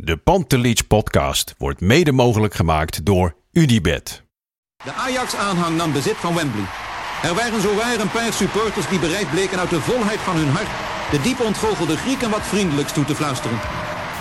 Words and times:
De 0.00 0.16
Pantelich 0.16 0.86
podcast 0.86 1.54
wordt 1.56 1.80
mede 1.80 2.12
mogelijk 2.12 2.54
gemaakt 2.54 3.04
door 3.04 3.34
Unibed. 3.52 4.22
De 4.84 4.92
Ajax-aanhang 4.92 5.76
nam 5.76 5.92
bezit 5.92 6.16
van 6.16 6.34
Wembley. 6.34 6.64
Er 7.22 7.34
waren 7.34 7.60
zowaar 7.60 8.00
een 8.00 8.10
paar 8.10 8.32
supporters 8.32 8.88
die 8.88 8.98
bereid 8.98 9.30
bleken 9.30 9.58
uit 9.58 9.70
de 9.70 9.80
volheid 9.80 10.18
van 10.18 10.36
hun 10.36 10.48
hart 10.48 10.68
de 11.10 11.20
diep 11.20 11.40
ontgoochelde 11.40 11.96
Grieken 11.96 12.30
wat 12.30 12.46
vriendelijks 12.46 12.92
toe 12.92 13.04
te 13.04 13.14
fluisteren. 13.14 13.58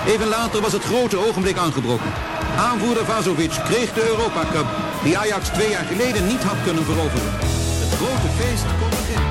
Even 0.05 0.27
later 0.27 0.61
was 0.61 0.73
het 0.73 0.83
grote 0.83 1.17
ogenblik 1.17 1.57
aangebroken. 1.57 2.13
Aanvoerder 2.57 3.05
Vazovic 3.05 3.51
kreeg 3.65 3.93
de 3.93 4.07
Europa 4.07 4.45
Cup, 4.51 4.67
die 5.03 5.17
Ajax 5.17 5.47
twee 5.47 5.69
jaar 5.69 5.85
geleden 5.85 6.27
niet 6.27 6.43
had 6.43 6.63
kunnen 6.63 6.83
veroveren. 6.83 7.31
Het 7.83 7.93
grote 7.93 8.29
feest 8.37 8.65
kon 8.79 8.89
beginnen. 8.89 9.26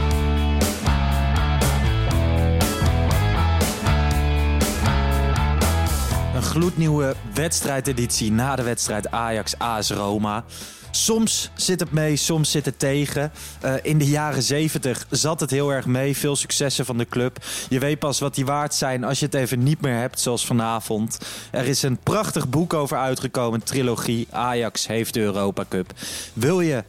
Gloednieuwe 6.57 7.15
wedstrijdeditie 7.35 8.33
na 8.33 8.57
de 8.57 8.63
wedstrijd 8.63 9.11
Ajax-AS 9.11 9.91
Roma. 9.91 10.45
Soms 10.91 11.51
zit 11.55 11.81
het 11.81 11.93
mee, 11.93 12.17
soms 12.17 12.51
zit 12.51 12.65
het 12.65 12.79
tegen. 12.79 13.33
Uh, 13.65 13.75
in 13.83 13.99
de 13.99 14.07
jaren 14.07 14.43
70 14.43 15.07
zat 15.11 15.41
het 15.41 15.51
heel 15.51 15.73
erg 15.73 15.87
mee. 15.87 16.17
Veel 16.17 16.37
successen 16.37 16.85
van 16.85 16.99
de 16.99 17.07
club. 17.07 17.45
Je 17.69 17.79
weet 17.79 17.99
pas 17.99 18.21
wat 18.21 18.35
die 18.35 18.45
waard 18.45 18.75
zijn 18.75 19.05
als 19.05 19.19
je 19.19 19.25
het 19.25 19.35
even 19.35 19.63
niet 19.63 19.81
meer 19.81 19.97
hebt, 19.97 20.21
zoals 20.21 20.47
vanavond. 20.47 21.19
Er 21.51 21.67
is 21.67 21.83
een 21.83 21.99
prachtig 21.99 22.49
boek 22.49 22.75
over 22.75 22.99
uitgekomen, 22.99 23.63
trilogie. 23.63 24.27
Ajax 24.31 24.87
heeft 24.87 25.15
de 25.15 25.21
Europa 25.21 25.65
Cup. 25.69 25.93
Wil 26.33 26.61
je 26.61 26.85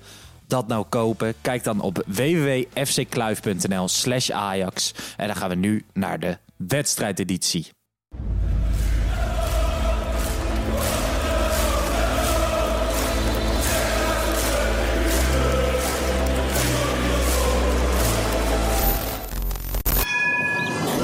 dat 0.48 0.68
nou 0.68 0.86
kopen? 0.90 1.34
Kijk 1.42 1.64
dan 1.64 1.82
op 1.82 2.04
www.fckluif.nl 2.06 3.88
slash 3.88 4.30
Ajax. 4.30 4.94
En 5.18 5.28
dan 5.28 5.36
gaan 5.36 5.50
we 5.50 5.56
nu 5.56 5.86
naar 5.94 6.20
de 6.20 6.38
wedstrijdeditie. 6.58 7.76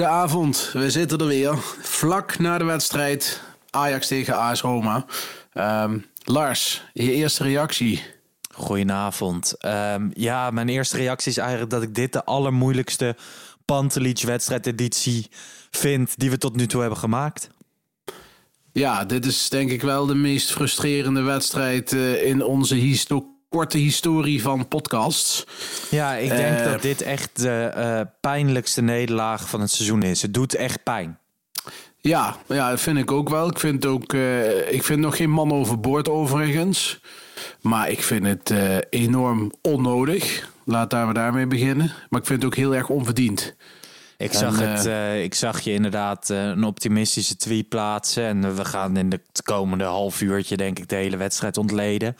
Hele 0.00 0.12
goede 0.12 0.28
avond. 0.32 0.70
We 0.72 0.90
zitten 0.90 1.18
er 1.18 1.26
weer. 1.26 1.56
Vlak 1.80 2.38
na 2.38 2.58
de 2.58 2.64
wedstrijd 2.64 3.42
Ajax 3.70 4.06
tegen 4.06 4.38
AS 4.38 4.60
Roma. 4.60 5.04
Ehm, 5.52 5.98
Lars, 6.24 6.84
je 6.92 7.12
eerste 7.12 7.42
reactie. 7.42 8.02
Goedenavond. 8.54 9.54
Ehm, 9.58 10.10
ja, 10.14 10.50
mijn 10.50 10.68
eerste 10.68 10.96
reactie 10.96 11.30
is 11.30 11.36
eigenlijk 11.36 11.70
dat 11.70 11.82
ik 11.82 11.94
dit 11.94 12.12
de 12.12 12.24
allermoeilijkste 12.24 13.16
Pantelich 13.64 14.24
wedstrijdeditie 14.24 15.26
vind 15.70 16.18
die 16.18 16.30
we 16.30 16.38
tot 16.38 16.56
nu 16.56 16.66
toe 16.66 16.80
hebben 16.80 16.98
gemaakt. 16.98 17.50
Ja, 18.72 19.04
dit 19.04 19.26
is 19.26 19.48
denk 19.48 19.70
ik 19.70 19.82
wel 19.82 20.06
de 20.06 20.14
meest 20.14 20.52
frustrerende 20.52 21.22
wedstrijd 21.22 21.92
eh, 21.92 22.26
in 22.26 22.44
onze 22.44 22.74
histo 22.74 23.39
korte 23.50 23.78
historie 23.78 24.42
van 24.42 24.68
podcasts. 24.68 25.44
Ja, 25.90 26.14
ik 26.14 26.28
denk 26.28 26.58
Eh, 26.58 26.64
dat 26.72 26.82
dit 26.82 27.02
echt 27.02 27.30
de 27.42 27.50
eh, 27.74 28.00
pijnlijkste 28.20 28.82
nederlaag 28.82 29.48
van 29.48 29.60
het 29.60 29.70
seizoen 29.70 30.02
is. 30.02 30.22
Het 30.22 30.34
doet 30.34 30.54
echt 30.54 30.82
pijn. 30.82 31.18
Ja, 32.00 32.36
ja, 32.46 32.70
dat 32.70 32.80
vind 32.80 32.98
ik 32.98 33.10
ook 33.10 33.28
wel. 33.28 33.48
Ik 33.48 33.58
vind 33.58 33.86
ook, 33.86 34.12
eh, 34.12 34.72
ik 34.72 34.82
vind 34.84 35.00
nog 35.00 35.16
geen 35.16 35.30
man 35.30 35.52
overboord 35.52 36.08
overigens. 36.08 37.00
Maar 37.60 37.90
ik 37.90 38.02
vind 38.02 38.26
het 38.26 38.52
enorm 38.90 39.52
onnodig. 39.62 40.48
Laat 40.64 40.90
daar 40.90 41.06
we 41.06 41.12
daarmee 41.14 41.46
beginnen. 41.46 41.92
Maar 42.08 42.20
ik 42.20 42.26
vind 42.26 42.42
het 42.42 42.50
ook 42.52 42.56
heel 42.58 42.74
erg 42.74 42.88
onverdiend. 42.88 43.54
Ik 44.20 44.32
En, 44.32 44.38
zag, 44.38 44.60
eh, 44.60 44.72
het, 44.72 44.86
eh, 44.86 45.22
ik 45.22 45.34
zag 45.34 45.60
je 45.60 45.72
inderdaad 45.72 46.30
eh, 46.30 46.44
een 46.44 46.64
optimistische 46.64 47.36
tweet 47.36 47.68
plaatsen. 47.68 48.24
En 48.24 48.56
we 48.56 48.64
gaan 48.64 48.96
in 48.96 49.08
de 49.08 49.20
komende 49.44 49.84
half 49.84 50.20
uurtje, 50.20 50.56
denk 50.56 50.78
ik, 50.78 50.88
de 50.88 50.96
hele 50.96 51.16
wedstrijd 51.16 51.56
ontleden. 51.56 52.16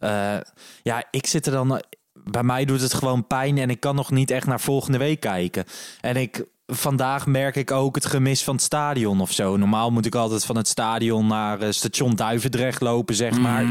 Eh, 0.00 0.36
ja, 0.82 1.04
ik 1.10 1.26
zit 1.26 1.46
er 1.46 1.52
dan. 1.52 1.82
Bij 2.12 2.42
mij 2.42 2.64
doet 2.64 2.80
het 2.80 2.94
gewoon 2.94 3.26
pijn 3.26 3.58
en 3.58 3.70
ik 3.70 3.80
kan 3.80 3.94
nog 3.94 4.10
niet 4.10 4.30
echt 4.30 4.46
naar 4.46 4.60
volgende 4.60 4.98
week 4.98 5.20
kijken. 5.20 5.64
En 6.00 6.16
ik. 6.16 6.44
Vandaag 6.66 7.26
merk 7.26 7.56
ik 7.56 7.70
ook 7.70 7.94
het 7.94 8.06
gemis 8.06 8.44
van 8.44 8.54
het 8.54 8.64
stadion 8.64 9.20
of 9.20 9.32
zo. 9.32 9.56
Normaal 9.56 9.90
moet 9.90 10.06
ik 10.06 10.14
altijd 10.14 10.44
van 10.44 10.56
het 10.56 10.68
stadion 10.68 11.26
naar 11.26 11.60
eh, 11.60 11.70
station 11.70 12.14
Duivendrecht 12.14 12.80
lopen, 12.80 13.14
zeg 13.14 13.38
maar. 13.38 13.66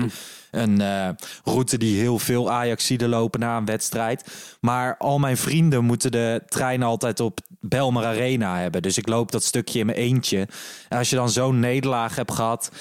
Een 0.52 0.82
eh, 0.82 1.10
route 1.44 1.78
die 1.78 2.00
heel 2.00 2.20
veel 2.20 2.52
Ajaxiden 2.52 3.10
lopen 3.10 3.40
na 3.40 3.58
een 3.58 3.66
wedstrijd. 3.66 4.34
Maar 4.62 4.98
al 4.98 5.20
mijn 5.20 5.38
vrienden 5.38 5.84
moeten 5.84 6.12
de 6.12 6.42
trein 6.48 6.84
altijd 6.84 7.20
op 7.20 7.40
Belmar 7.66 8.06
Arena 8.06 8.58
hebben. 8.58 8.82
Dus 8.82 8.98
ik 8.98 9.08
loop 9.08 9.32
dat 9.32 9.44
stukje 9.44 9.80
in 9.80 9.86
mijn 9.86 9.98
eentje. 9.98 10.48
En 10.90 10.98
als 10.98 11.10
je 11.10 11.16
dan 11.16 11.30
zo'n 11.30 11.60
nederlaag 11.60 12.16
hebt 12.16 12.34
gehad, 12.34 12.72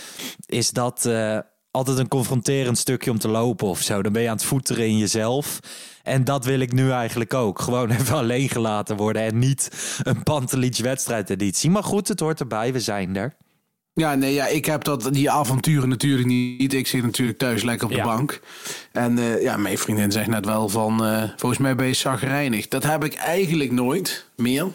is 0.47 0.71
dat 0.71 1.07
eh, 1.07 1.39
altijd 1.71 1.99
een 1.99 2.09
confronterend 2.09 2.79
stukje 2.79 3.11
om 3.11 3.19
te 3.19 3.29
lopen 3.29 3.67
of 3.67 3.81
zo. 3.81 4.03
Dan 4.03 4.13
ben 4.13 4.23
je 4.23 4.29
aan 4.29 4.37
het 4.37 4.45
voeteren 4.45 4.87
in 4.87 4.99
jezelf. 4.99 5.59
En 6.03 6.25
dat 6.25 6.45
wil 6.45 6.61
ik 6.61 6.73
nu 6.73 6.91
eigenlijk 6.91 7.35
ook. 7.35 7.61
Gewoon 7.61 7.91
even 8.01 8.17
alleen 8.17 8.49
gelaten 8.49 8.97
worden 8.97 9.23
en 9.23 9.39
niet 9.39 9.71
een 10.03 10.23
Pantelich 10.23 10.81
wedstrijdeditie. 10.81 11.71
Maar 11.71 11.85
goed, 11.85 12.09
het 12.09 12.21
hoort 12.21 12.41
erbij. 12.41 12.73
We 12.73 12.81
zijn 12.81 13.17
er. 13.17 13.37
Ja, 13.95 14.15
nee, 14.15 14.33
ja, 14.35 14.47
ik 14.47 14.65
heb 14.65 14.85
dat, 14.85 15.09
die 15.13 15.31
avonturen 15.31 15.89
natuurlijk 15.89 16.27
niet. 16.29 16.75
Ik 16.75 16.87
zit 16.87 17.03
natuurlijk 17.03 17.39
thuis 17.39 17.63
lekker 17.63 17.87
op 17.87 17.93
Ja. 17.93 18.03
de 18.03 18.09
bank. 18.09 18.41
En 18.93 19.19
eh, 19.19 19.43
ja, 19.43 19.57
mijn 19.57 19.79
vriendin 19.79 20.13
zegt 20.13 20.27
net 20.27 20.45
wel 20.45 20.69
van... 20.69 21.05
eh, 21.05 21.23
volgens 21.37 21.61
mij 21.61 21.75
ben 21.75 21.87
je 21.87 21.93
zagrijnig. 21.93 22.69
Dat 22.69 22.83
heb 22.83 23.05
ik 23.05 23.15
eigenlijk 23.15 23.73
nooit 23.73 24.27
meer. 24.37 24.67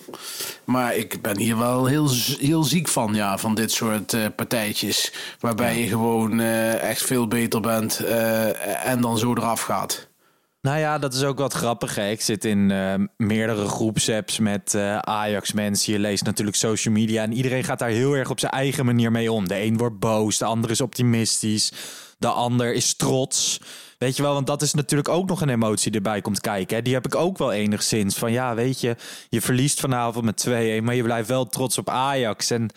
Maar 0.63 0.95
ik 0.95 1.21
ben 1.21 1.37
hier 1.39 1.57
wel 1.57 1.85
heel, 1.85 2.09
heel 2.39 2.63
ziek 2.63 2.87
van, 2.87 3.13
ja. 3.13 3.37
Van 3.37 3.55
dit 3.55 3.71
soort 3.71 4.13
eh, 4.13 4.25
partijtjes. 4.35 5.11
Waarbij 5.39 5.79
je 5.79 5.87
gewoon 5.87 6.39
echt 6.39 7.01
veel 7.05 7.27
beter 7.27 7.61
bent. 7.61 7.99
en 8.83 9.01
dan 9.01 9.17
zo 9.17 9.31
eraf 9.35 9.61
gaat. 9.61 10.06
Nou 10.67 10.79
ja, 10.79 10.97
dat 10.97 11.13
is 11.13 11.23
ook 11.23 11.37
wat 11.37 11.53
grappig. 11.53 11.95
Hè? 11.95 12.09
Ik 12.09 12.21
zit 12.21 12.45
in 12.45 12.71
eh, 12.71 12.93
meerdere 13.17 13.67
groepsapps 13.67 14.39
met 14.39 14.73
eh, 14.73 14.97
Ajax-mensen. 14.97 15.93
Je 15.93 15.99
leest 15.99 16.23
natuurlijk 16.23 16.57
social 16.57 16.93
media 16.93 17.23
en 17.23 17.33
iedereen 17.33 17.63
gaat 17.63 17.79
daar 17.79 17.89
heel 17.89 18.13
erg 18.13 18.29
op 18.29 18.39
zijn 18.39 18.51
eigen 18.51 18.85
manier 18.85 19.11
mee 19.11 19.31
om. 19.31 19.47
De 19.47 19.61
een 19.61 19.77
wordt 19.77 19.99
boos, 19.99 20.37
de 20.37 20.45
ander 20.45 20.69
is 20.69 20.81
optimistisch, 20.81 21.71
de 22.17 22.27
ander 22.27 22.73
is 22.73 22.93
trots. 22.93 23.61
Weet 23.97 24.15
je 24.15 24.23
wel, 24.23 24.33
want 24.33 24.47
dat 24.47 24.61
is 24.61 24.73
natuurlijk 24.73 25.09
ook 25.09 25.27
nog 25.27 25.41
een 25.41 25.49
emotie 25.49 25.91
die 25.91 26.01
erbij 26.01 26.21
komt 26.21 26.41
kijken. 26.41 26.75
Hè? 26.75 26.81
Die 26.81 26.93
heb 26.93 27.05
ik 27.05 27.15
ook 27.15 27.37
wel 27.37 27.51
enigszins. 27.51 28.15
Van 28.15 28.31
ja, 28.31 28.55
weet 28.55 28.81
je, 28.81 28.95
je 29.29 29.41
verliest 29.41 29.79
vanavond 29.79 30.25
met 30.25 30.47
2-1, 30.47 30.83
maar 30.83 30.95
je 30.95 31.03
blijft 31.03 31.27
wel 31.27 31.45
trots 31.45 31.77
op 31.77 31.89
Ajax. 31.89 32.51
En 32.51 32.69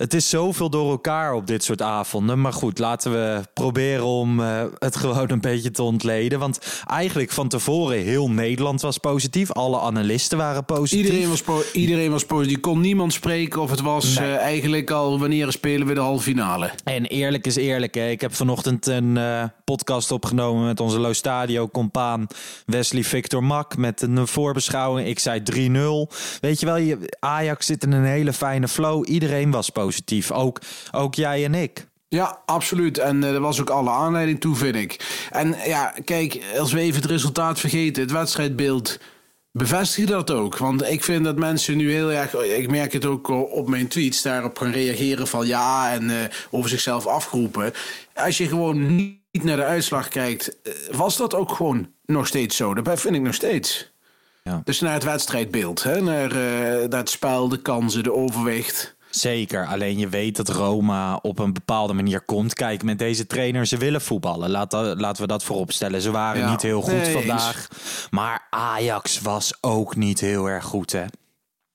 Het 0.00 0.14
is 0.14 0.28
zoveel 0.28 0.70
door 0.70 0.90
elkaar 0.90 1.34
op 1.34 1.46
dit 1.46 1.64
soort 1.64 1.82
avonden. 1.82 2.40
Maar 2.40 2.52
goed, 2.52 2.78
laten 2.78 3.12
we 3.12 3.40
proberen 3.54 4.04
om 4.04 4.40
uh, 4.40 4.62
het 4.78 4.96
gewoon 5.02 5.30
een 5.30 5.40
beetje 5.40 5.70
te 5.70 5.82
ontleden. 5.82 6.38
Want 6.38 6.82
eigenlijk 6.86 7.30
van 7.30 7.48
tevoren 7.48 7.98
heel 7.98 8.30
Nederland 8.30 8.80
was 8.80 8.98
positief. 8.98 9.52
Alle 9.52 9.80
analisten 9.80 10.38
waren 10.38 10.64
positief. 10.64 11.06
Iedereen 11.06 11.28
was, 11.28 11.42
po 11.42 11.62
iedereen 11.72 12.10
was 12.10 12.24
positief. 12.24 12.60
Kon 12.60 12.80
niemand 12.80 13.12
spreken 13.12 13.60
of 13.60 13.70
het 13.70 13.80
was 13.80 14.18
nee. 14.18 14.28
uh, 14.28 14.36
eigenlijk 14.36 14.90
al 14.90 15.18
wanneer 15.18 15.52
spelen 15.52 15.86
we 15.86 15.94
de 15.94 16.00
halve 16.00 16.22
finale. 16.22 16.70
En 16.84 17.04
eerlijk 17.04 17.46
is 17.46 17.56
eerlijk. 17.56 17.94
Hè. 17.94 18.08
Ik 18.08 18.20
heb 18.20 18.34
vanochtend 18.34 18.86
een 18.86 19.16
uh, 19.16 19.44
podcast 19.64 20.10
opgenomen 20.10 20.64
met 20.64 20.80
onze 20.80 20.98
Lo 20.98 21.12
Stadio 21.12 21.68
compaan 21.68 22.26
Wesley 22.66 23.04
Victor 23.04 23.44
Mak. 23.44 23.76
Met 23.76 24.02
een 24.02 24.26
voorbeschouwing. 24.26 25.08
Ik 25.08 25.18
zei 25.18 25.42
3-0. 25.52 26.14
Weet 26.40 26.60
je 26.60 26.66
wel, 26.66 26.76
je, 26.76 27.16
Ajax 27.18 27.66
zit 27.66 27.84
in 27.84 27.92
een 27.92 28.04
hele 28.04 28.32
fijne 28.32 28.68
flow. 28.68 29.08
Iedereen 29.08 29.50
was 29.50 29.70
positief 29.70 29.88
positief. 29.90 30.30
Ook, 30.30 30.60
ook 30.92 31.14
jij 31.14 31.44
en 31.44 31.54
ik. 31.54 31.88
Ja, 32.08 32.42
absoluut. 32.46 32.98
En 32.98 33.22
uh, 33.22 33.34
er 33.34 33.40
was 33.40 33.60
ook 33.60 33.70
alle 33.70 33.90
aanleiding 33.90 34.40
toe, 34.40 34.56
vind 34.56 34.76
ik. 34.76 35.26
En 35.30 35.56
ja, 35.66 35.94
kijk, 36.04 36.40
als 36.58 36.72
we 36.72 36.80
even 36.80 37.00
het 37.00 37.10
resultaat 37.10 37.60
vergeten, 37.60 38.02
het 38.02 38.12
wedstrijdbeeld 38.12 38.98
bevestigt 39.52 40.08
dat 40.08 40.30
ook. 40.30 40.56
Want 40.58 40.82
ik 40.82 41.04
vind 41.04 41.24
dat 41.24 41.38
mensen 41.38 41.76
nu 41.76 41.92
heel 41.92 42.12
erg, 42.12 42.34
ik 42.34 42.70
merk 42.70 42.92
het 42.92 43.06
ook 43.06 43.28
op 43.28 43.68
mijn 43.68 43.88
tweets, 43.88 44.22
daarop 44.22 44.58
gaan 44.58 44.72
reageren 44.72 45.26
van 45.26 45.46
ja 45.46 45.92
en 45.92 46.02
uh, 46.02 46.16
over 46.50 46.70
zichzelf 46.70 47.06
afgeroepen. 47.06 47.72
Als 48.14 48.38
je 48.38 48.48
gewoon 48.48 48.96
niet 48.96 49.44
naar 49.44 49.56
de 49.56 49.64
uitslag 49.64 50.08
kijkt, 50.08 50.56
was 50.90 51.16
dat 51.16 51.34
ook 51.34 51.52
gewoon 51.52 51.88
nog 52.06 52.26
steeds 52.26 52.56
zo. 52.56 52.74
Dat 52.74 53.00
vind 53.00 53.14
ik 53.14 53.22
nog 53.22 53.34
steeds. 53.34 53.92
Ja. 54.44 54.60
Dus 54.64 54.80
naar 54.80 54.94
het 54.94 55.04
wedstrijdbeeld, 55.04 55.82
hè? 55.82 56.00
Naar, 56.00 56.32
uh, 56.32 56.98
het 56.98 57.10
spel, 57.10 57.48
de 57.48 57.62
kansen, 57.62 58.02
de 58.02 58.12
overwicht. 58.12 58.96
Zeker, 59.10 59.66
alleen 59.66 59.98
je 59.98 60.08
weet 60.08 60.36
dat 60.36 60.48
Roma 60.48 61.16
op 61.22 61.38
een 61.38 61.52
bepaalde 61.52 61.92
manier 61.92 62.20
komt. 62.20 62.54
Kijk, 62.54 62.82
met 62.82 62.98
deze 62.98 63.26
trainer, 63.26 63.66
ze 63.66 63.76
willen 63.76 64.00
voetballen. 64.00 64.50
Laat 64.50 64.70
dat, 64.70 65.00
laten 65.00 65.22
we 65.22 65.28
dat 65.28 65.44
voorop 65.44 65.72
stellen. 65.72 66.00
Ze 66.00 66.10
waren 66.10 66.40
ja. 66.40 66.50
niet 66.50 66.62
heel 66.62 66.80
goed 66.80 66.92
nee, 66.92 67.12
vandaag. 67.12 67.68
Maar 68.10 68.46
Ajax 68.50 69.20
was 69.20 69.52
ook 69.60 69.96
niet 69.96 70.20
heel 70.20 70.46
erg 70.46 70.64
goed, 70.64 70.92
hè? 70.92 71.04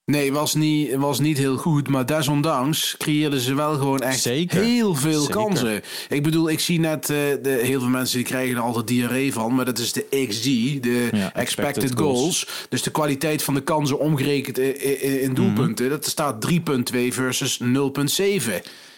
Nee, 0.06 0.34
was 0.34 0.54
niet, 0.54 0.96
was 0.96 1.20
niet 1.20 1.38
heel 1.38 1.58
goed. 1.58 1.88
Maar 1.88 2.06
desondanks 2.06 2.96
creëerden 2.98 3.40
ze 3.40 3.54
wel 3.54 3.74
gewoon 3.74 4.00
echt 4.00 4.20
Zeker. 4.20 4.62
heel 4.62 4.96
veel 4.96 5.22
Zeker. 5.22 5.36
kansen. 5.36 5.82
Ik 6.10 6.24
bedoel, 6.24 6.50
ik 6.50 6.60
zie 6.60 6.80
net, 6.80 7.10
uh, 7.10 7.18
de, 7.42 7.60
heel 7.64 7.80
veel 7.80 7.90
mensen 7.90 8.18
die 8.18 8.26
krijgen 8.26 8.56
er 8.56 8.62
altijd 8.62 8.88
diarree 8.88 9.34
van. 9.34 9.56
Maar 9.56 9.66
dat 9.66 9.78
is 9.78 9.94
de 9.94 10.06
XG, 10.28 10.44
de 10.44 11.10
ja, 11.12 11.34
expected, 11.34 11.36
expected 11.36 12.00
goals. 12.00 12.20
goals. 12.20 12.68
Dus 12.70 12.82
de 12.82 12.92
kwaliteit 12.92 13.44
van 13.44 13.54
de 13.54 13.62
kansen 13.62 14.00
omgerekend 14.00 14.58
in, 14.58 15.02
in, 15.02 15.22
in 15.22 15.34
doelpunten. 15.34 15.86
Mm 15.86 15.92
-hmm. 15.92 16.00
Dat 16.00 16.10
staat 16.10 16.48
3,2 16.52 17.08
versus 17.10 17.60
0,7. 17.64 17.68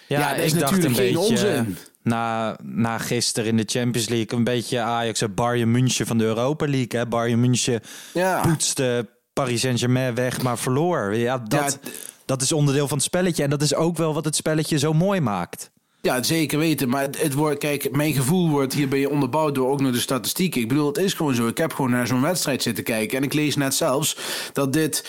Ja, 0.08 0.20
ja, 0.20 0.34
dat 0.36 0.46
is 0.46 0.54
ik 0.54 0.60
natuurlijk 0.60 0.60
dacht 0.60 0.84
een 0.84 0.96
geen 0.96 1.14
beetje, 1.14 1.18
onzin. 1.18 1.78
Na, 2.02 2.58
na 2.64 2.98
gisteren 2.98 3.50
in 3.50 3.58
de 3.58 3.64
Champions 3.66 4.10
League 4.10 4.38
een 4.38 4.44
beetje 4.44 4.80
Ajax 4.80 5.22
en 5.22 5.34
Bayern 5.34 5.72
München 5.72 6.08
van 6.08 6.18
de 6.18 6.24
Europa 6.24 6.66
League. 6.66 7.00
Hè? 7.00 7.08
Bayern 7.08 7.40
München 7.40 7.82
ja. 8.14 8.42
poetste 8.42 9.08
Paris 9.44 9.62
Saint-Germain 9.62 10.16
weg, 10.16 10.42
maar 10.42 10.58
verloor. 10.58 11.16
Ja, 11.16 11.38
dat, 11.38 11.80
ja, 11.84 11.90
dat 12.26 12.42
is 12.42 12.52
onderdeel 12.52 12.88
van 12.88 12.98
het 12.98 13.06
spelletje. 13.06 13.44
En 13.44 13.50
dat 13.50 13.62
is 13.62 13.76
ook 13.76 13.98
wel 13.98 14.14
wat 14.14 14.26
het 14.26 14.36
spelletje 14.36 14.80
zo 14.80 14.94
mooi 14.94 15.22
maakt. 15.22 15.72
Ja, 16.02 16.24
zeker 16.24 16.60
weten. 16.60 16.90
Maar 16.90 17.02
het, 17.02 17.22
het 17.22 17.34
wordt, 17.34 17.60
kijk, 17.60 17.92
mijn 17.92 18.14
gevoel 18.14 18.50
wordt 18.50 18.74
hierbij 18.74 19.06
onderbouwd 19.06 19.56
door 19.56 19.70
ook 19.70 19.82
nog 19.82 19.92
de 19.92 20.00
statistieken. 20.00 20.62
Ik 20.62 20.68
bedoel, 20.68 20.88
het 20.88 20.98
is 20.98 21.14
gewoon 21.14 21.36
zo. 21.36 21.48
Ik 21.48 21.58
heb 21.58 21.74
gewoon 21.74 21.92
naar 21.92 22.08
zo'n 22.08 22.22
wedstrijd 22.22 22.62
zitten 22.62 22.84
kijken. 22.84 23.18
En 23.18 23.24
ik 23.24 23.34
lees 23.34 23.56
net 23.56 23.76
zelfs 23.76 24.18
dat 24.54 24.74
dit 24.74 25.06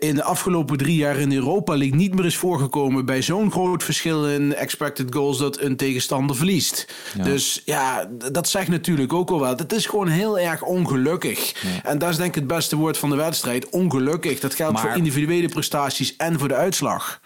in 0.00 0.14
de 0.14 0.22
afgelopen 0.22 0.76
drie 0.76 0.96
jaar 0.96 1.18
in 1.18 1.32
Europa 1.32 1.76
League 1.76 1.96
niet 1.96 2.14
meer 2.14 2.24
is 2.24 2.36
voorgekomen 2.36 3.04
bij 3.04 3.22
zo'n 3.22 3.50
groot 3.50 3.82
verschil 3.84 4.28
in 4.28 4.54
expected 4.54 5.14
goals 5.14 5.38
dat 5.38 5.60
een 5.60 5.76
tegenstander 5.76 6.36
verliest. 6.36 6.94
Ja. 7.16 7.24
Dus 7.24 7.62
ja, 7.64 8.10
dat 8.32 8.48
zegt 8.48 8.68
natuurlijk 8.68 9.12
ook 9.12 9.30
al 9.30 9.40
wel. 9.40 9.56
Het 9.56 9.72
is 9.72 9.86
gewoon 9.86 10.08
heel 10.08 10.38
erg 10.38 10.62
ongelukkig. 10.62 11.62
Ja. 11.62 11.82
En 11.90 11.98
dat 11.98 12.10
is 12.10 12.16
denk 12.16 12.28
ik 12.28 12.34
het 12.34 12.46
beste 12.46 12.76
woord 12.76 12.98
van 12.98 13.10
de 13.10 13.16
wedstrijd. 13.16 13.68
Ongelukkig. 13.68 14.40
Dat 14.40 14.54
geldt 14.54 14.72
Maar- 14.72 14.82
voor 14.82 14.96
individuele 14.96 15.48
prestaties 15.48 16.16
en 16.16 16.38
voor 16.38 16.48
de 16.48 16.54
uitslag. 16.54 17.20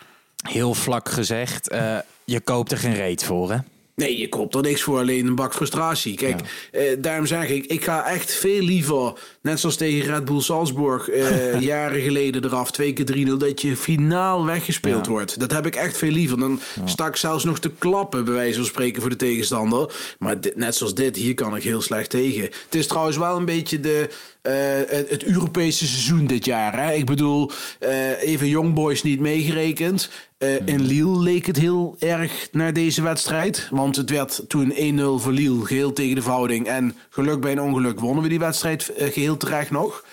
Heel 0.48 0.74
vlak 0.74 1.08
gezegd, 1.08 1.68
eh, 1.68 1.96
je 2.24 2.40
koopt 2.40 2.72
er 2.72 2.78
geen 2.78 2.94
reet 2.94 3.24
voor, 3.24 3.50
hè? 3.50 3.56
Nee, 3.94 4.18
je 4.18 4.28
koopt 4.28 4.54
er 4.54 4.62
niks 4.62 4.82
voor, 4.82 4.98
alleen 4.98 5.26
een 5.26 5.34
bak 5.34 5.54
frustratie. 5.54 6.14
Kijk, 6.14 6.68
eh, 6.72 6.82
daarom 6.98 7.26
zeg 7.26 7.48
ik, 7.48 7.66
ik 7.66 7.84
ga 7.84 8.06
echt 8.06 8.34
veel 8.34 8.62
liever, 8.62 9.12
net 9.42 9.60
zoals 9.60 9.76
tegen 9.76 10.14
Red 10.14 10.24
Bull 10.24 10.40
Salzburg, 10.40 11.08
eh, 11.08 11.60
jaren 11.72 12.00
geleden 12.00 12.44
eraf, 12.44 12.70
twee 12.70 12.92
keer 12.92 13.26
3-0, 13.28 13.36
dat 13.38 13.60
je 13.62 13.76
finaal 13.76 14.44
weggespeeld 14.44 15.04
Ja. 15.06 15.10
wordt. 15.12 15.40
Dat 15.40 15.52
heb 15.52 15.66
ik 15.66 15.74
echt 15.76 15.96
veel 15.98 16.10
liever. 16.10 16.38
Dan 16.38 16.60
sta 16.84 17.06
ik 17.06 17.16
zelfs 17.16 17.44
nog 17.44 17.58
te 17.58 17.70
klappen, 17.78 18.24
bij 18.24 18.34
wijze 18.34 18.56
van 18.58 18.64
spreken, 18.66 19.00
voor 19.00 19.10
de 19.10 19.16
tegenstander. 19.16 19.94
Maar 20.18 20.40
dit- 20.40 20.56
net 20.56 20.74
zoals 20.74 20.94
dit, 20.94 21.16
hier 21.16 21.34
kan 21.34 21.56
ik 21.56 21.62
heel 21.62 21.82
slecht 21.82 22.10
tegen. 22.10 22.42
Het 22.42 22.74
is 22.74 22.86
trouwens 22.86 23.16
wel 23.16 23.36
een 23.36 23.44
beetje 23.44 23.80
de, 23.80 24.08
eh, 24.42 24.52
het, 24.96 25.10
het 25.10 25.24
Europese 25.24 25.86
seizoen 25.86 26.26
dit 26.26 26.44
jaar. 26.44 26.84
Hè? 26.86 26.92
Ik 26.92 27.06
bedoel, 27.06 27.50
eh, 27.78 28.22
even 28.22 28.48
Young 28.48 28.74
Boys 28.74 29.02
niet 29.02 29.20
meegerekend. 29.20 30.10
In 30.64 30.80
Lille 30.82 31.18
leek 31.18 31.46
het 31.46 31.56
heel 31.56 31.96
erg 31.98 32.48
naar 32.52 32.72
deze 32.72 33.02
wedstrijd. 33.02 33.68
Want 33.70 33.96
het 33.96 34.10
werd 34.10 34.42
toen 34.48 34.72
1-0 34.76 35.18
voor 35.18 35.32
Lille, 35.32 35.64
geheel 35.64 35.92
tegen 35.92 36.14
de 36.14 36.22
verhouding. 36.22 36.66
En 36.66 36.96
geluk 37.10 37.40
bij 37.40 37.52
een 37.52 37.60
ongeluk 37.60 38.00
wonnen 38.00 38.22
we 38.22 38.28
die 38.28 38.38
wedstrijd 38.38 38.88
eh, 38.88 39.08
geheel 39.28 39.36
terecht 39.36 39.70
nog. 39.70 40.04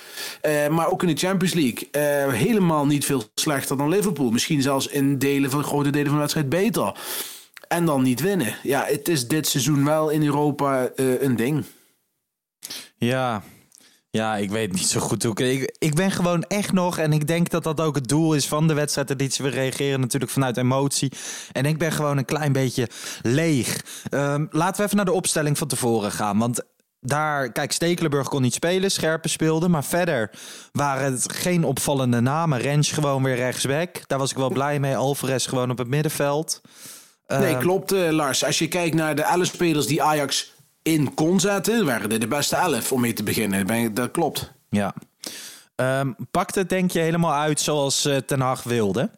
Eh, 0.41 0.67
maar 0.67 0.91
ook 0.91 1.01
in 1.01 1.07
de 1.07 1.27
Champions 1.27 1.53
League 1.53 1.87
eh, 1.91 2.33
helemaal 2.33 2.85
niet 2.85 3.05
veel 3.05 3.23
slechter 3.35 3.77
dan 3.77 3.89
Liverpool. 3.89 4.31
Misschien 4.31 4.61
zelfs 4.61 4.87
in 4.87 5.17
delen 5.17 5.49
van, 5.49 5.63
grote 5.63 5.89
delen 5.89 6.05
van 6.05 6.15
de 6.15 6.19
wedstrijd 6.19 6.49
beter. 6.49 6.95
En 7.67 7.85
dan 7.85 8.01
niet 8.01 8.21
winnen. 8.21 8.55
Ja, 8.63 8.85
het 8.87 9.07
is 9.07 9.27
dit 9.27 9.47
seizoen 9.47 9.85
wel 9.85 10.09
in 10.09 10.23
Europa 10.23 10.87
eh, 10.95 11.21
een 11.21 11.35
ding. 11.35 11.65
Ja. 12.97 13.43
Ja, 14.09 14.35
ik 14.35 14.49
weet 14.49 14.71
niet 14.71 14.87
zo 14.87 14.99
goed 14.99 15.23
hoe 15.23 15.35
ik, 15.35 15.75
ik... 15.79 15.93
Ben 15.93 16.11
gewoon 16.11 16.43
echt 16.43 16.71
nog... 16.71 16.97
En 16.97 17.13
ik 17.13 17.27
denk 17.27 17.49
dat 17.49 17.63
dat 17.63 17.81
ook 17.81 17.95
het 17.95 18.07
doel 18.07 18.33
is 18.33 18.47
van 18.47 18.67
de 18.67 18.73
wedstrijdeditie. 18.73 19.45
We 19.45 19.51
reageren 19.51 19.99
natuurlijk 19.99 20.31
vanuit 20.31 20.57
emotie. 20.57 21.11
En 21.51 21.65
ik 21.65 21.77
ben 21.77 21.91
gewoon 21.91 22.17
een 22.17 22.25
klein 22.25 22.51
beetje 22.51 22.89
leeg. 23.21 23.85
Ehm, 24.09 24.45
laten 24.49 24.77
we 24.77 24.83
even 24.83 24.95
naar 24.95 25.05
de 25.05 25.11
opstelling 25.11 25.57
van 25.57 25.67
tevoren 25.67 26.11
gaan. 26.11 26.37
Want 26.37 26.63
daar... 27.05 27.51
Kijk, 27.51 27.71
Stekelenburg 27.71 28.27
kon 28.29 28.41
niet 28.41 28.53
spelen. 28.53 28.91
Scherpen 28.91 29.29
speelde. 29.29 29.67
Maar 29.67 29.83
verder 29.83 30.31
waren 30.71 31.11
het 31.11 31.33
geen 31.33 31.63
opvallende 31.63 32.19
namen. 32.19 32.59
Rens 32.59 32.91
gewoon 32.91 33.23
weer 33.23 33.35
rechtsback. 33.35 34.07
Daar 34.07 34.19
was 34.19 34.31
ik 34.31 34.37
wel 34.37 34.49
blij 34.49 34.79
mee. 34.79 34.97
Alvarez 34.97 35.49
gewoon 35.49 35.71
op 35.71 35.77
het 35.77 35.87
middenveld. 35.87 36.61
Nee, 37.27 37.53
Ehm, 37.53 37.59
klopt, 37.59 37.91
eh, 37.91 38.09
Lars. 38.09 38.43
Als 38.43 38.59
je 38.59 38.67
kijkt 38.67 38.95
naar 38.95 39.15
de 39.15 39.23
elf 39.23 39.45
spelers 39.45 39.87
die 39.87 40.03
Ajax 40.03 40.53
in 40.81 41.13
kon 41.13 41.39
zetten, 41.39 41.85
waren 41.85 42.09
dit 42.09 42.21
de 42.21 42.27
beste 42.27 42.55
elf 42.55 42.91
om 42.91 43.01
mee 43.01 43.13
te 43.13 43.23
beginnen. 43.23 43.93
Dat 43.93 44.11
klopt. 44.11 44.51
Ja. 44.69 44.93
Pakt 46.31 46.55
het 46.55 46.69
denk 46.69 46.91
je 46.91 46.99
helemaal 46.99 47.33
uit 47.33 47.59
zoals 47.59 48.05
eh, 48.05 48.17
Ten 48.17 48.41
Hag 48.41 48.63
wilde? 48.63 49.09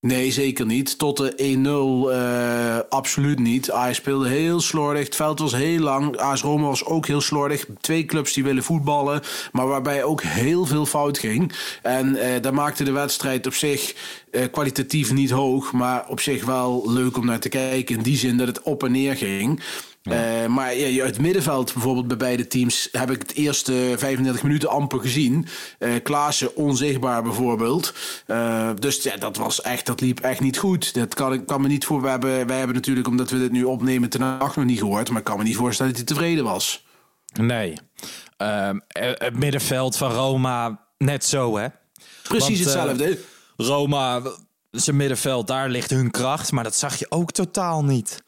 Nee, 0.00 0.32
zeker 0.32 0.66
niet. 0.66 0.98
Tot 0.98 1.16
de 1.16 2.06
1-0 2.06 2.10
eh, 2.10 2.78
absoluut 2.88 3.38
niet. 3.38 3.70
Ajax 3.70 3.96
speelde 3.96 4.28
heel 4.28 4.60
slordig. 4.60 5.04
Het 5.04 5.16
veld 5.16 5.38
was 5.38 5.52
heel 5.52 5.80
lang. 5.80 6.16
AS 6.16 6.42
Roma 6.42 6.66
was 6.66 6.84
ook 6.84 7.06
heel 7.06 7.20
slordig. 7.20 7.66
Twee 7.80 8.04
clubs 8.04 8.32
die 8.32 8.44
willen 8.44 8.62
voetballen, 8.62 9.22
maar 9.52 9.66
waarbij 9.66 10.04
ook 10.04 10.22
heel 10.22 10.66
veel 10.66 10.86
fout 10.86 11.18
ging. 11.18 11.52
En 11.82 12.16
eh 12.16 12.42
daar 12.42 12.54
maakte 12.54 12.84
de 12.84 12.92
wedstrijd 12.92 13.46
op 13.46 13.54
zich 13.54 13.94
eh, 14.30 14.42
kwalitatief 14.50 15.12
niet 15.12 15.30
hoog, 15.30 15.72
maar 15.72 16.08
op 16.08 16.20
zich 16.20 16.44
wel 16.44 16.92
leuk 16.92 17.16
om 17.16 17.26
naar 17.26 17.40
te 17.40 17.48
kijken. 17.48 17.96
In 17.96 18.02
die 18.02 18.16
zin 18.16 18.36
dat 18.36 18.46
het 18.46 18.62
op 18.62 18.84
en 18.84 18.92
neer 18.92 19.16
ging. 19.16 19.60
Eh, 20.12 20.46
maar 20.46 20.76
ja, 20.76 21.04
het 21.04 21.18
middenveld 21.18 21.72
bijvoorbeeld 21.72 22.08
bij 22.08 22.16
beide 22.16 22.46
teams 22.46 22.88
heb 22.92 23.10
ik 23.10 23.22
het 23.22 23.34
eerste 23.34 23.94
35 23.96 24.42
minuten 24.42 24.68
amper 24.68 25.00
gezien. 25.00 25.46
Eh 25.78 25.90
Klaassen 26.02 26.56
onzichtbaar 26.56 27.22
bijvoorbeeld. 27.22 27.94
Eh, 28.26 28.70
dus 28.78 29.02
ja, 29.02 29.16
dat 29.16 29.36
was 29.36 29.62
echt, 29.62 29.86
dat 29.86 30.00
liep 30.00 30.20
echt 30.20 30.40
niet 30.40 30.58
goed. 30.58 30.94
Dat 30.94 31.14
kan 31.14 31.32
ik 31.32 31.46
kan 31.46 31.60
me 31.60 31.68
niet 31.68 31.84
voor. 31.84 32.02
We 32.02 32.08
hebben, 32.08 32.46
wij 32.46 32.58
hebben 32.58 32.76
natuurlijk, 32.76 33.08
omdat 33.08 33.30
we 33.30 33.38
dit 33.38 33.52
nu 33.52 33.64
opnemen, 33.64 34.08
ten 34.08 34.20
nacht 34.20 34.56
nog 34.56 34.64
niet 34.64 34.78
gehoord. 34.78 35.08
Maar 35.08 35.18
ik 35.18 35.24
kan 35.24 35.38
me 35.38 35.44
niet 35.44 35.56
voorstellen 35.56 35.92
dat 35.92 36.00
hij 36.00 36.16
tevreden 36.16 36.44
was. 36.44 36.86
Nee. 37.40 37.74
Het 38.88 39.38
middenveld 39.38 39.96
van 39.96 40.12
Roma 40.12 40.80
net 40.98 41.24
zo, 41.24 41.56
hè? 41.56 41.66
Precies 42.22 42.64
Want, 42.64 42.88
hetzelfde. 42.88 43.18
Roma, 43.56 44.20
zijn 44.70 44.96
middenveld, 44.96 45.46
daar 45.46 45.68
ligt 45.68 45.90
hun 45.90 46.10
kracht. 46.10 46.52
Maar 46.52 46.64
dat 46.64 46.76
zag 46.76 46.98
je 46.98 47.06
ook 47.08 47.32
totaal 47.32 47.84
niet. 47.84 48.22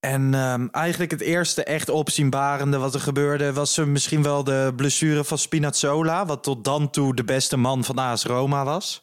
En 0.00 0.34
ehm, 0.34 0.66
eigenlijk 0.70 1.10
het 1.10 1.20
eerste 1.20 1.64
echt 1.64 1.88
opzienbarende 1.88 2.78
wat 2.78 2.94
er 2.94 3.00
gebeurde... 3.00 3.52
was 3.52 3.78
eh, 3.78 3.84
misschien 3.84 4.22
wel 4.22 4.44
de 4.44 4.72
blessure 4.76 5.24
van 5.24 5.38
Spinazzola... 5.38 6.26
wat 6.26 6.42
tot 6.42 6.64
dan 6.64 6.90
toe 6.90 7.14
de 7.14 7.24
beste 7.24 7.56
man 7.56 7.84
van 7.84 7.98
AS 7.98 8.24
Roma 8.24 8.64
was. 8.64 9.02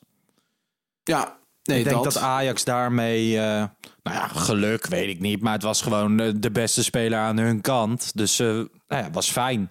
ja, 1.04 1.38
nee, 1.64 1.78
ik 1.78 1.84
denk 1.84 2.04
dat. 2.04 2.14
dat, 2.14 2.24
Ajax 2.24 2.64
daarmee... 2.64 3.38
eh, 3.38 3.64
nou 4.04 4.18
ja, 4.18 4.28
geluk 4.28 4.88
weet 4.88 5.10
ik 5.10 5.20
niet. 5.20 5.42
Maar 5.42 5.54
het 5.54 5.64
was 5.64 5.82
gewoon 5.82 6.20
eh, 6.20 6.32
de 6.36 6.52
beste 6.52 6.84
speler 6.84 7.20
aan 7.20 7.38
hun 7.38 7.62
kant. 7.62 8.12
Dus 8.16 8.40
eh 8.40 8.48
nou 8.48 9.04
ja, 9.04 9.12
was 9.12 9.32
fijn. 9.32 9.70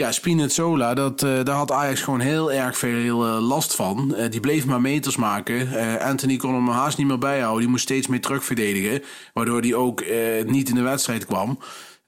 Ja, 0.00 0.12
Spinazzola, 0.12 0.94
dat, 0.94 1.22
eh, 1.22 1.44
daar 1.44 1.56
had 1.56 1.72
Ajax 1.72 2.02
gewoon 2.02 2.20
heel 2.20 2.52
erg 2.52 2.78
veel 2.78 3.26
eh, 3.26 3.48
last 3.48 3.74
van. 3.74 4.14
Eh, 4.14 4.30
die 4.30 4.40
bleef 4.40 4.66
maar 4.66 4.80
meters 4.80 5.16
maken. 5.16 5.72
Eh, 5.72 6.06
Anthony 6.06 6.36
kon 6.36 6.54
hem 6.54 6.68
haast 6.68 6.98
niet 6.98 7.06
meer 7.06 7.18
bijhouden. 7.18 7.60
Die 7.60 7.68
moest 7.68 7.82
steeds 7.82 8.06
meer 8.06 8.20
terugverdedigen. 8.20 9.02
Waardoor 9.32 9.60
hij 9.60 9.74
ook 9.74 10.00
eh, 10.00 10.44
niet 10.44 10.68
in 10.68 10.74
de 10.74 10.82
wedstrijd 10.82 11.26
kwam. 11.26 11.58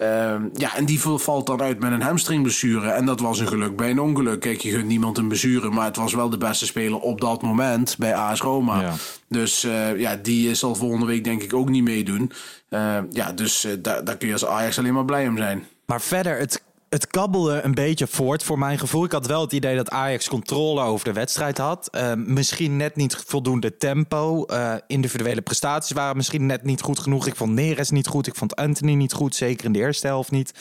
Ehm, 0.02 0.48
ja, 0.52 0.76
en 0.76 0.84
die 0.84 1.00
valt 1.00 1.46
dan 1.46 1.62
uit 1.62 1.80
met 1.80 1.92
een 1.92 2.02
hamstringblessure. 2.02 2.90
En 2.90 3.06
dat 3.06 3.20
was 3.20 3.38
een 3.38 3.46
geluk 3.46 3.76
bij 3.76 3.90
een 3.90 4.00
ongeluk. 4.00 4.40
Kijk, 4.40 4.60
je 4.60 4.70
gunt 4.70 4.86
niemand 4.86 5.18
een 5.18 5.28
blessure. 5.28 5.70
Maar 5.70 5.84
het 5.84 5.96
was 5.96 6.14
wel 6.14 6.30
de 6.30 6.38
beste 6.38 6.66
speler 6.66 6.98
op 6.98 7.20
dat 7.20 7.42
moment 7.42 7.96
bij 7.98 8.14
AS 8.14 8.40
Roma. 8.40 8.80
Ja. 8.80 8.92
Dus 9.28 9.64
eh, 9.64 9.98
ja, 9.98 10.16
die 10.16 10.54
zal 10.54 10.74
volgende 10.74 11.06
week 11.06 11.24
denk 11.24 11.42
ik 11.42 11.54
ook 11.54 11.68
niet 11.68 11.84
meedoen. 11.84 12.32
Eh, 12.68 12.98
ja, 13.10 13.32
dus 13.32 13.64
eh, 13.64 13.72
daar, 13.78 14.04
daar 14.04 14.16
kun 14.16 14.26
je 14.26 14.32
als 14.32 14.46
Ajax 14.46 14.78
alleen 14.78 14.94
maar 14.94 15.04
blij 15.04 15.28
om 15.28 15.36
zijn. 15.36 15.66
Maar 15.86 16.00
verder, 16.00 16.38
het, 16.38 16.62
het 16.92 17.06
kabbelde 17.06 17.62
een 17.62 17.74
beetje 17.74 18.06
voort 18.06 18.42
voor 18.42 18.58
mijn 18.58 18.78
gevoel. 18.78 19.04
Ik 19.04 19.12
had 19.12 19.26
wel 19.26 19.40
het 19.40 19.52
idee 19.52 19.76
dat 19.76 19.90
Ajax 19.90 20.28
controle 20.28 20.82
over 20.82 21.04
de 21.04 21.12
wedstrijd 21.12 21.58
had. 21.58 21.88
Eh, 21.90 22.12
misschien 22.14 22.76
net 22.76 22.96
niet 22.96 23.16
voldoende 23.26 23.76
tempo. 23.76 24.44
Eh, 24.44 24.74
individuele 24.86 25.42
prestaties 25.42 25.92
waren 25.92 26.16
misschien 26.16 26.46
net 26.46 26.64
niet 26.64 26.80
goed 26.80 26.98
genoeg. 26.98 27.26
Ik 27.26 27.36
vond 27.36 27.52
Neres 27.52 27.90
niet 27.90 28.06
goed. 28.06 28.26
Ik 28.26 28.34
vond 28.34 28.56
Anthony 28.56 28.94
niet 28.94 29.12
goed. 29.12 29.34
Zeker 29.34 29.64
in 29.64 29.72
de 29.72 29.78
eerste 29.78 30.06
helft 30.06 30.30
niet. 30.30 30.52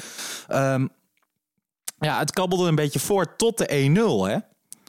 Ehm, 0.48 0.88
ja, 2.00 2.20
het 2.20 2.32
kabbelde 2.32 2.68
een 2.68 2.76
beetje 2.76 3.00
voort 3.00 3.38
tot 3.38 3.58
de 3.58 3.74
1-0, 3.76 4.28
hè? 4.28 4.38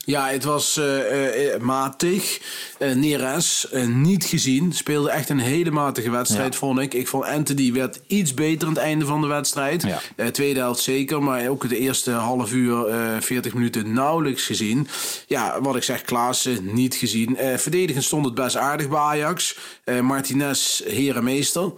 Ja, 0.05 0.27
het 0.29 0.43
was 0.43 0.77
eh, 0.77 1.53
eh, 1.53 1.61
matig. 1.61 2.39
Eh 2.79 2.91
Neres, 2.95 3.69
eh, 3.69 3.85
niet 3.87 4.23
gezien. 4.25 4.73
Speelde 4.73 5.09
echt 5.09 5.29
een 5.29 5.39
hele 5.39 5.71
matige 5.71 6.09
wedstrijd, 6.11 6.53
Ja. 6.53 6.59
vond 6.59 6.79
ik. 6.79 6.93
Ik 6.93 7.07
vond 7.07 7.25
Anthony 7.25 7.73
werd 7.73 7.99
iets 8.07 8.33
beter 8.33 8.67
aan 8.67 8.73
het 8.73 8.83
einde 8.83 9.05
van 9.05 9.21
de 9.21 9.27
wedstrijd. 9.27 9.81
Ja. 9.83 9.99
Eh, 10.15 10.27
tweede 10.27 10.59
helft 10.59 10.81
zeker, 10.81 11.23
maar 11.23 11.47
ook 11.47 11.69
de 11.69 11.77
eerste 11.77 12.11
half 12.11 12.51
uur, 12.53 12.87
eh 12.87 13.21
40 13.21 13.53
minuten 13.53 13.93
nauwelijks 13.93 14.45
gezien. 14.45 14.87
Ja, 15.27 15.61
wat 15.61 15.75
ik 15.75 15.83
zeg, 15.83 16.01
Klaassen 16.01 16.73
niet 16.73 16.95
gezien. 16.95 17.37
Eh 17.37 17.57
verdedigend 17.57 18.03
stond 18.05 18.25
het 18.25 18.33
best 18.35 18.55
aardig 18.57 18.89
bij 18.89 18.99
Ajax. 18.99 19.57
Eh 19.83 19.99
Martinez, 19.99 20.81
herenmeester. 20.85 21.71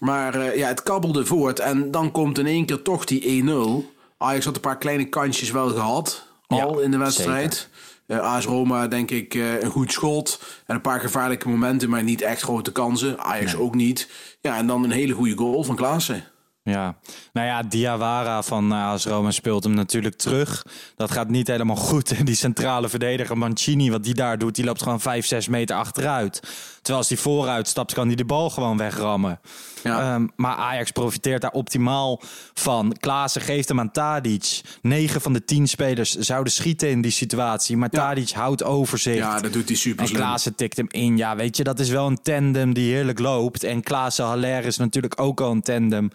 Maar 0.00 0.34
eh, 0.34 0.56
ja, 0.56 0.68
het 0.68 0.82
kabbelde 0.82 1.26
voort. 1.26 1.58
En 1.60 1.90
dan 1.90 2.10
komt 2.10 2.38
in 2.38 2.46
één 2.46 2.66
keer 2.66 2.82
toch 2.82 3.04
die 3.04 3.42
1-0. 3.42 3.92
Ajax 4.18 4.44
had 4.44 4.54
een 4.54 4.60
paar 4.60 4.78
kleine 4.78 5.04
kansjes 5.08 5.50
wel 5.50 5.68
gehad. 5.68 6.23
Al 6.46 6.78
Ja, 6.78 6.84
in 6.84 6.90
de 6.90 6.96
wedstrijd. 6.98 7.68
Eh 8.06 8.18
AS 8.18 8.44
Roma, 8.44 8.88
denk 8.88 9.10
ik, 9.10 9.34
eh, 9.34 9.62
een 9.62 9.70
goed 9.70 9.92
schot. 9.92 10.40
En 10.66 10.74
een 10.74 10.80
paar 10.80 11.00
gevaarlijke 11.00 11.48
momenten, 11.48 11.90
maar 11.90 12.02
niet 12.02 12.22
echt 12.22 12.42
grote 12.42 12.72
kansen. 12.72 13.18
Ajax 13.18 13.56
ook 13.56 13.74
niet. 13.74 14.08
Ja, 14.40 14.56
en 14.56 14.66
dan 14.66 14.84
een 14.84 14.90
hele 14.90 15.12
goede 15.12 15.36
goal 15.36 15.62
van 15.62 15.76
Klaassen. 15.76 16.24
Ja, 16.64 16.96
nou 17.32 17.46
ja, 17.46 17.62
Diawara 17.62 18.42
van 18.42 18.72
uh, 18.72 18.86
AS 18.86 19.06
Roma 19.06 19.30
speelt 19.30 19.64
hem 19.64 19.74
natuurlijk 19.74 20.16
terug. 20.16 20.66
Dat 20.96 21.10
gaat 21.10 21.28
niet 21.28 21.46
helemaal 21.46 21.76
goed. 21.76 22.26
Die 22.26 22.34
centrale 22.34 22.88
verdediger 22.88 23.38
Mancini, 23.38 23.90
wat 23.90 24.04
die 24.04 24.14
daar 24.14 24.38
doet, 24.38 24.54
die 24.54 24.64
loopt 24.64 24.82
gewoon 24.82 25.00
5, 25.00 25.26
6 25.26 25.48
meter 25.48 25.76
achteruit. 25.76 26.40
Terwijl 26.74 26.98
als 26.98 27.08
hij 27.08 27.18
vooruit 27.18 27.68
stapt, 27.68 27.92
kan 27.94 28.06
hij 28.06 28.16
de 28.16 28.24
bal 28.24 28.50
gewoon 28.50 28.76
wegrammen. 28.76 29.40
Ja. 29.82 30.14
Ehm, 30.14 30.26
maar 30.36 30.56
Ajax 30.56 30.90
profiteert 30.90 31.42
daar 31.42 31.50
optimaal 31.50 32.20
van. 32.54 32.96
Klaassen 33.00 33.40
geeft 33.40 33.68
hem 33.68 33.80
aan 33.80 33.90
Tadic. 33.90 34.60
9 34.82 35.20
van 35.20 35.32
de 35.32 35.44
10 35.44 35.68
spelers 35.68 36.16
zouden 36.16 36.52
schieten 36.52 36.88
in 36.88 37.00
die 37.00 37.10
situatie. 37.10 37.76
Maar 37.76 37.88
Ja. 37.92 37.98
Tadic 37.98 38.30
houdt 38.30 38.62
overzicht. 38.62 39.18
Ja, 39.18 39.40
dat 39.40 39.52
doet 39.52 39.68
hij 39.68 39.76
super 39.76 40.04
En. 40.04 40.12
Klaassen 40.12 40.54
tikt 40.54 40.76
hem 40.76 40.86
in. 40.90 41.16
Ja, 41.16 41.36
weet 41.36 41.56
je, 41.56 41.64
dat 41.64 41.78
is 41.78 41.88
wel 41.88 42.06
een 42.06 42.22
tandem 42.22 42.72
die 42.72 42.92
heerlijk 42.94 43.18
loopt. 43.18 43.64
En 43.64 43.82
Klaassen 43.82 44.24
Haller 44.24 44.64
is 44.64 44.76
natuurlijk 44.76 45.20
ook 45.20 45.40
al 45.40 45.50
een 45.50 45.62
tandem. 45.62 46.10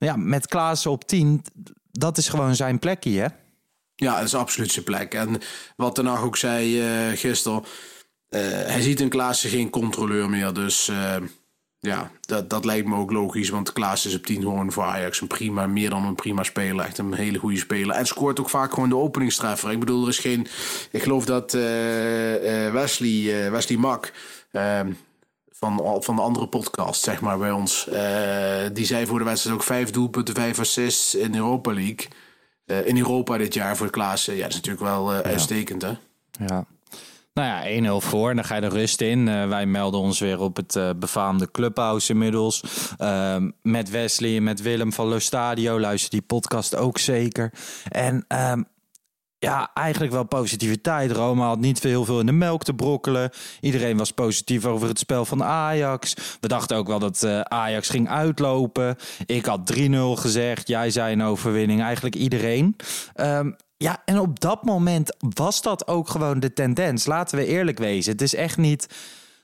Maar 0.00 0.08
ja, 0.08 0.16
met 0.16 0.46
Klaassen 0.46 0.90
op 0.90 1.04
10, 1.04 1.44
dat 1.90 2.18
is 2.18 2.28
gewoon 2.28 2.54
zijn 2.56 2.78
plekje, 2.78 3.20
hè? 3.20 3.26
Ja, 3.96 4.16
dat 4.16 4.24
is 4.24 4.34
absoluut 4.34 4.72
zijn 4.72 4.84
plek. 4.84 5.14
En 5.14 5.40
wat 5.76 5.96
Den 5.96 6.06
Haag 6.06 6.22
ook 6.22 6.36
zei 6.36 6.80
eh 6.80 7.18
gisteren... 7.18 7.64
eh, 8.28 8.40
hij 8.42 8.80
ziet 8.80 9.00
in 9.00 9.08
Klaassen 9.08 9.50
geen 9.50 9.70
controleur 9.70 10.30
meer. 10.30 10.52
Dus 10.52 10.88
eh, 10.88 11.16
ja, 11.78 12.10
dat, 12.20 12.50
dat 12.50 12.64
lijkt 12.64 12.88
me 12.88 12.96
ook 12.96 13.12
logisch. 13.12 13.48
Want 13.48 13.72
Klaassen 13.72 14.10
is 14.10 14.16
op 14.16 14.26
10 14.26 14.40
gewoon 14.40 14.72
voor 14.72 14.82
Ajax 14.82 15.20
een 15.20 15.26
prima, 15.26 15.66
meer 15.66 15.90
dan 15.90 16.04
een 16.04 16.14
prima 16.14 16.42
speler. 16.42 16.84
Echt 16.84 16.98
een 16.98 17.14
hele 17.14 17.38
goede 17.38 17.58
speler. 17.58 17.96
En 17.96 18.06
scoort 18.06 18.40
ook 18.40 18.50
vaak 18.50 18.72
gewoon 18.74 18.88
de 18.88 18.96
openingstreffer. 18.96 19.70
Ik 19.70 19.80
bedoel, 19.80 20.02
er 20.02 20.08
is 20.08 20.18
geen... 20.18 20.46
Ik 20.90 21.02
geloof 21.02 21.24
dat 21.24 21.52
Wesley, 22.72 23.50
Wesley 23.50 23.78
Mak... 23.78 24.12
van, 25.60 26.02
van 26.02 26.16
de 26.16 26.22
andere 26.22 26.46
podcast, 26.46 27.02
zeg 27.02 27.20
maar, 27.20 27.38
bij 27.38 27.50
ons. 27.50 27.88
eh, 27.88 28.62
die 28.72 28.84
zei 28.86 29.06
voor 29.06 29.18
de 29.18 29.24
wedstrijd 29.24 29.56
ook 29.56 29.62
vijf 29.62 29.90
doelpunten, 29.90 30.34
vijf 30.34 30.58
assists 30.58 31.14
in 31.14 31.34
Europa 31.34 31.72
League. 31.72 32.08
Eh, 32.66 32.86
in 32.86 32.96
Europa 32.96 33.36
dit 33.38 33.54
jaar 33.54 33.76
voor 33.76 33.90
Klaassen. 33.90 34.34
Ja, 34.34 34.40
dat 34.40 34.50
is 34.50 34.54
natuurlijk 34.56 34.84
wel 34.84 35.12
eh, 35.12 35.18
uitstekend, 35.30 35.82
hè? 35.82 35.92
Ja. 36.46 36.64
Nou 37.34 37.48
ja, 37.48 38.00
1-0 38.02 38.06
voor 38.06 38.30
en 38.30 38.36
dan 38.36 38.44
ga 38.44 38.54
je 38.54 38.60
de 38.60 38.68
rust 38.68 39.00
in. 39.00 39.24
Wij 39.48 39.66
melden 39.66 40.00
ons 40.00 40.18
weer 40.20 40.40
op 40.40 40.56
het 40.56 40.76
eh, 40.76 40.90
befaamde 40.96 41.50
Clubhouse 41.50 42.12
inmiddels. 42.12 42.62
Ehm, 42.96 43.50
met 43.62 43.90
Wesley 43.90 44.36
en 44.36 44.42
met 44.42 44.62
Willem 44.62 44.92
van 44.92 45.06
Lo 45.06 45.18
Stadio. 45.18 45.80
Luister 45.80 46.10
die 46.10 46.22
podcast 46.22 46.76
ook 46.76 46.98
zeker. 46.98 47.52
En 47.88 48.24
ehm, 48.28 48.62
ja, 49.40 49.70
eigenlijk 49.74 50.12
wel 50.12 50.24
positiviteit. 50.24 51.10
Roma 51.12 51.46
had 51.46 51.58
niet 51.60 51.82
heel 51.82 52.04
veel 52.04 52.20
in 52.20 52.26
de 52.26 52.32
melk 52.32 52.62
te 52.62 52.74
brokkelen. 52.74 53.30
Iedereen 53.60 53.96
was 53.96 54.10
positief 54.10 54.64
over 54.66 54.88
het 54.88 54.98
spel 54.98 55.24
van 55.24 55.42
Ajax. 55.44 56.14
We 56.40 56.48
dachten 56.48 56.76
ook 56.76 56.86
wel 56.86 56.98
dat 56.98 57.22
eh, 57.22 57.40
Ajax 57.40 57.88
ging 57.88 58.08
uitlopen. 58.08 58.96
Ik 59.26 59.44
had 59.44 59.72
3-0 59.78 59.80
gezegd. 60.14 60.68
Jij 60.68 60.90
zei 60.90 61.12
een 61.12 61.22
overwinning. 61.22 61.80
Eigenlijk 61.82 62.14
iedereen. 62.14 62.76
Ehm, 63.14 63.50
ja, 63.76 64.02
en 64.04 64.18
op 64.18 64.40
dat 64.40 64.64
moment 64.64 65.16
was 65.18 65.62
dat 65.62 65.86
ook 65.88 66.08
gewoon 66.08 66.40
de 66.40 66.52
tendens. 66.52 67.06
Laten 67.06 67.38
we 67.38 67.46
eerlijk 67.46 67.78
wezen. 67.78 68.12
Het 68.12 68.22
is 68.22 68.34
echt 68.34 68.56
niet 68.56 68.86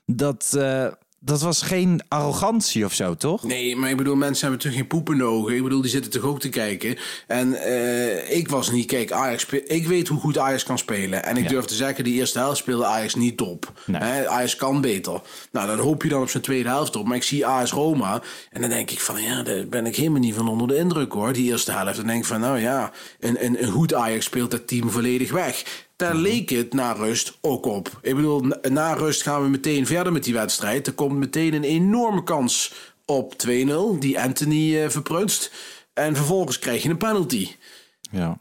dat. 0.05 0.53
eh, 0.57 0.87
dat 1.19 1.41
was 1.41 1.61
geen 1.61 2.01
arrogantie 2.07 2.85
of 2.85 2.93
zo, 2.93 3.15
toch? 3.15 3.43
Nee, 3.43 3.75
maar 3.75 3.89
ik 3.89 3.97
bedoel, 3.97 4.15
mensen 4.15 4.47
hebben 4.47 4.65
toch 4.65 4.75
geen 4.77 4.87
poep 4.87 5.09
in 5.09 5.17
de 5.17 5.23
ogen. 5.23 5.55
Ik 5.55 5.63
bedoel, 5.63 5.81
die 5.81 5.89
zitten 5.91 6.11
toch 6.11 6.23
ook 6.23 6.39
te 6.39 6.49
kijken. 6.49 6.97
En 7.27 7.53
eh, 7.53 8.37
ik 8.37 8.49
was 8.49 8.71
niet, 8.71 8.85
kijk, 8.85 9.11
Ajax, 9.11 9.45
ik 9.45 9.87
weet 9.87 10.07
hoe 10.07 10.19
goed 10.19 10.37
Ajax 10.37 10.63
kan 10.63 10.77
spelen. 10.77 11.23
En 11.23 11.37
ik 11.37 11.43
Ja. 11.43 11.49
durf 11.49 11.65
te 11.65 11.73
zeggen, 11.75 12.03
die 12.03 12.13
eerste 12.13 12.39
helft 12.39 12.57
speelde 12.57 12.85
Ajax 12.85 13.15
niet 13.15 13.37
top. 13.37 13.71
Nee. 13.85 14.29
Ajax 14.29 14.55
kan 14.55 14.81
beter. 14.81 15.21
Nou, 15.51 15.67
dan 15.67 15.79
hoop 15.79 16.03
je 16.03 16.09
dan 16.09 16.21
op 16.21 16.29
zijn 16.29 16.43
tweede 16.43 16.69
helft 16.69 16.95
op. 16.95 17.05
Maar 17.07 17.15
ik 17.17 17.23
zie 17.23 17.45
AS 17.45 17.71
Roma 17.71 18.21
en 18.51 18.61
dan 18.61 18.69
denk 18.69 18.91
ik 18.91 18.99
van, 18.99 19.21
ja, 19.21 19.43
daar 19.43 19.67
ben 19.67 19.85
ik 19.85 19.95
helemaal 19.95 20.19
niet 20.19 20.35
van 20.35 20.47
onder 20.49 20.67
de 20.67 20.75
indruk 20.77 21.11
hoor. 21.13 21.33
Die 21.33 21.51
eerste 21.51 21.71
helft. 21.71 21.95
Dan 21.95 22.07
denk 22.07 22.19
ik 22.19 22.25
van, 22.25 22.39
nou 22.39 22.59
ja, 22.59 22.91
een, 23.19 23.45
een, 23.45 23.63
een 23.63 23.71
goed 23.71 23.93
Ajax 23.93 24.25
speelt 24.25 24.51
dat 24.51 24.67
team 24.67 24.89
volledig 24.89 25.31
weg. 25.31 25.85
Daar 25.97 26.15
leek 26.15 26.49
het 26.49 26.73
na 26.73 26.91
rust 26.91 27.37
ook 27.41 27.65
op. 27.65 27.99
Ik 28.01 28.15
bedoel, 28.15 28.39
na, 28.39 28.59
na 28.69 28.93
rust 28.93 29.21
gaan 29.21 29.41
we 29.41 29.49
meteen 29.49 29.85
verder 29.85 30.13
met 30.13 30.23
die 30.23 30.33
wedstrijd. 30.33 30.87
Er 30.87 30.93
komt 30.93 31.17
meteen 31.17 31.53
een 31.53 31.63
enorme 31.63 32.23
kans 32.23 32.73
op 33.05 33.33
2-0, 33.47 33.99
die 33.99 34.19
Anthony 34.19 34.91
verprutst. 34.91 35.51
En 35.93 36.15
vervolgens 36.15 36.59
krijg 36.59 36.83
je 36.83 36.89
een 36.89 36.97
penalty. 36.97 37.55
Ja. 38.11 38.37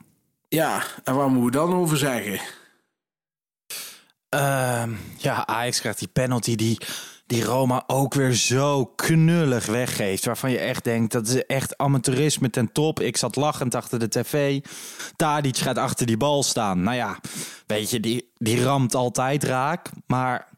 Ja, 0.49 0.83
en 1.05 1.15
waar 1.15 1.29
moeten 1.29 1.61
we 1.61 1.67
dan 1.67 1.79
over 1.79 1.97
zeggen? 1.97 2.41
Ehm, 4.29 4.91
ja, 5.17 5.47
Ajax 5.47 5.81
krijgt 5.81 5.99
die 5.99 6.09
penalty 6.09 6.57
die, 6.57 6.79
die 7.27 7.45
Roma 7.45 7.85
ook 7.87 8.15
weer 8.15 8.33
zo 8.33 8.87
knullig 8.87 9.67
weggeeft. 9.67 10.25
Waarvan 10.25 10.51
je 10.51 10.59
echt 10.59 10.85
denkt, 10.85 11.13
dat 11.13 11.27
is 11.27 11.47
echt 11.47 11.79
amateurisme 11.79 12.51
ten 12.51 12.73
top. 12.73 13.01
Ik 13.01 13.17
zat 13.17 13.37
lachend 13.37 13.75
achter 13.75 13.99
de 13.99 14.09
tv. 14.09 14.61
Tadic 15.17 15.57
gaat 15.57 15.79
achter 15.79 16.07
die 16.07 16.17
bal 16.17 16.43
staan. 16.43 16.83
Nou 16.83 16.97
ja, 16.97 17.19
weet 17.67 17.91
je, 17.91 18.01
die, 18.01 18.31
die 18.37 18.63
ramt 18.63 18.95
altijd 18.95 19.45
raak. 19.45 19.91
Maar 20.07 20.49